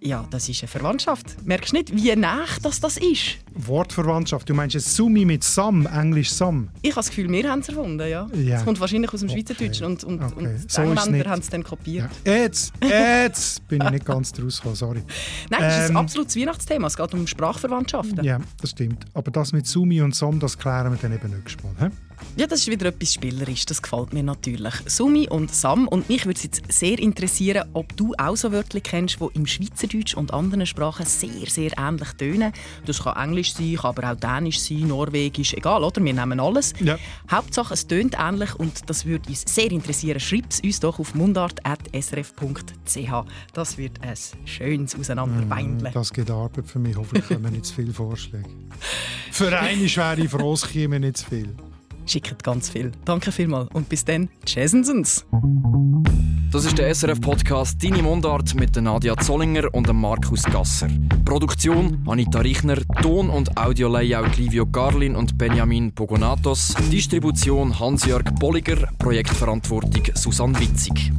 Ja, 0.00 0.26
das 0.28 0.48
ist 0.48 0.60
eine 0.60 0.68
Verwandtschaft. 0.68 1.36
Merkst 1.46 1.70
du 1.70 1.76
nicht, 1.76 1.94
wie 1.94 2.16
nah 2.16 2.46
das, 2.62 2.80
das 2.80 2.96
ist? 2.96 3.36
Wortverwandtschaft. 3.54 4.48
Du 4.48 4.54
meinst 4.54 4.76
Sumi 4.80 5.24
mit 5.24 5.44
Sam, 5.44 5.86
Englisch 5.86 6.32
Sam? 6.32 6.68
Ich 6.82 6.90
habe 6.90 6.96
das 6.96 7.10
Gefühl, 7.10 7.30
wir 7.30 7.48
haben 7.48 7.60
es 7.60 7.68
erfunden, 7.68 8.00
ja. 8.08 8.26
ja. 8.34 8.56
Es 8.56 8.64
kommt 8.64 8.80
wahrscheinlich 8.80 9.14
aus 9.14 9.20
dem 9.20 9.30
okay. 9.30 9.38
Schweizerdeutschen 9.38 9.86
und, 9.86 10.02
und, 10.02 10.20
okay. 10.20 10.34
und 10.34 10.64
die 10.64 10.66
so 10.66 10.82
Engländer 10.82 11.30
haben 11.30 11.40
es 11.40 11.48
dann 11.48 11.62
kopiert. 11.62 12.10
Ja. 12.26 12.32
Jetzt, 12.34 12.72
jetzt 12.82 13.68
bin 13.68 13.80
ich 13.80 13.90
nicht 13.90 14.04
ganz 14.04 14.32
draus 14.32 14.56
gekommen, 14.56 14.74
sorry. 14.74 15.02
Nein, 15.50 15.60
das 15.60 15.74
ähm, 15.74 15.78
ist 15.78 15.84
ein 15.84 15.90
ähm, 15.90 15.96
absolutes 15.98 16.36
Weihnachtsthema. 16.36 16.86
Es 16.88 16.96
geht 16.96 17.14
um 17.14 17.24
Sprachverwandtschaften. 17.28 18.24
Ja, 18.24 18.40
das 18.60 18.70
stimmt. 18.70 19.04
Aber 19.14 19.30
das 19.30 19.52
mit 19.52 19.68
Sumi 19.68 20.02
und 20.02 20.16
Sam, 20.16 20.40
das 20.40 20.58
klären 20.58 20.90
wir 20.90 20.98
dann 21.00 21.12
eben 21.12 21.30
nächstes 21.30 21.62
Mal. 21.62 21.72
He? 21.78 21.94
Ja, 22.36 22.46
das 22.46 22.60
ist 22.60 22.70
wieder 22.70 22.86
etwas 22.86 23.14
Spielerisches, 23.14 23.66
das 23.66 23.82
gefällt 23.82 24.12
mir 24.12 24.22
natürlich. 24.22 24.74
Sumi 24.86 25.28
und 25.28 25.54
Sam, 25.54 25.86
und 25.86 26.08
mich 26.08 26.26
würde 26.26 26.36
es 26.36 26.42
jetzt 26.42 26.72
sehr 26.72 26.98
interessieren, 26.98 27.68
ob 27.74 27.96
du 27.96 28.12
auch 28.18 28.36
so 28.36 28.50
Wörter 28.50 28.80
kennst, 28.80 29.18
die 29.20 29.26
im 29.34 29.46
Schweizerdeutsch 29.46 30.14
und 30.14 30.34
anderen 30.34 30.66
Sprachen 30.66 31.06
sehr, 31.06 31.48
sehr 31.48 31.70
ähnlich 31.78 32.12
tönen. 32.14 32.52
Das 32.86 33.04
kann 33.04 33.16
Englisch 33.16 33.54
sein, 33.54 33.76
kann 33.76 33.90
aber 33.90 34.10
auch 34.10 34.16
Dänisch 34.16 34.60
sein, 34.60 34.88
Norwegisch, 34.88 35.54
egal, 35.54 35.84
oder? 35.84 36.02
Wir 36.02 36.12
nehmen 36.12 36.40
alles. 36.40 36.72
Ja. 36.80 36.98
Hauptsache, 37.30 37.74
es 37.74 37.86
tönt 37.86 38.16
ähnlich 38.18 38.54
und 38.56 38.90
das 38.90 39.06
würde 39.06 39.28
uns 39.28 39.44
sehr 39.46 39.70
interessieren. 39.70 40.18
Schreib 40.18 40.46
es 40.50 40.60
uns 40.60 40.80
doch 40.80 40.98
auf 40.98 41.14
mundart.srf.ch. 41.14 43.26
Das 43.52 43.78
wird 43.78 44.02
ein 44.02 44.14
schönes 44.44 44.98
Auseinanderbeindeln. 44.98 45.92
Mm, 45.92 45.94
das 45.94 46.12
geht 46.12 46.30
Arbeit 46.30 46.66
für 46.66 46.80
mich. 46.80 46.96
Hoffentlich 46.96 47.28
kommen 47.28 47.52
nicht 47.52 47.66
zu 47.66 47.74
viele 47.74 47.92
Vorschläge. 47.92 48.48
für 49.30 49.56
eine 49.56 49.88
schwere 49.88 50.28
Frost 50.28 50.70
kämen 50.70 51.02
nicht 51.02 51.18
zu 51.18 51.26
viel. 51.26 51.54
Schickt 52.06 52.42
ganz 52.42 52.70
viel. 52.70 52.92
Danke 53.04 53.32
vielmals 53.32 53.68
und 53.72 53.88
bis 53.88 54.04
dann, 54.04 54.28
tschüssensens. 54.44 55.24
Das 56.54 56.64
ist 56.64 56.78
der 56.78 56.94
SRF-Podcast 56.94 57.82
«Deine 57.82 58.00
Mundart» 58.00 58.54
mit 58.54 58.76
Nadia 58.76 59.16
Zollinger 59.16 59.74
und 59.74 59.92
Markus 59.92 60.44
Gasser. 60.44 60.86
Produktion 61.24 62.04
Anita 62.06 62.38
Richner, 62.38 62.76
Ton- 63.02 63.28
und 63.28 63.56
Audio-Layout 63.56 64.36
Livio 64.36 64.64
Garlin 64.64 65.16
und 65.16 65.36
Benjamin 65.36 65.92
Pogonatos, 65.92 66.74
Distribution 66.92 67.76
Hans-Jörg 67.80 68.36
Bolliger, 68.38 68.88
Projektverantwortung 68.98 70.04
Susanne 70.14 70.60
Witzig. 70.60 71.10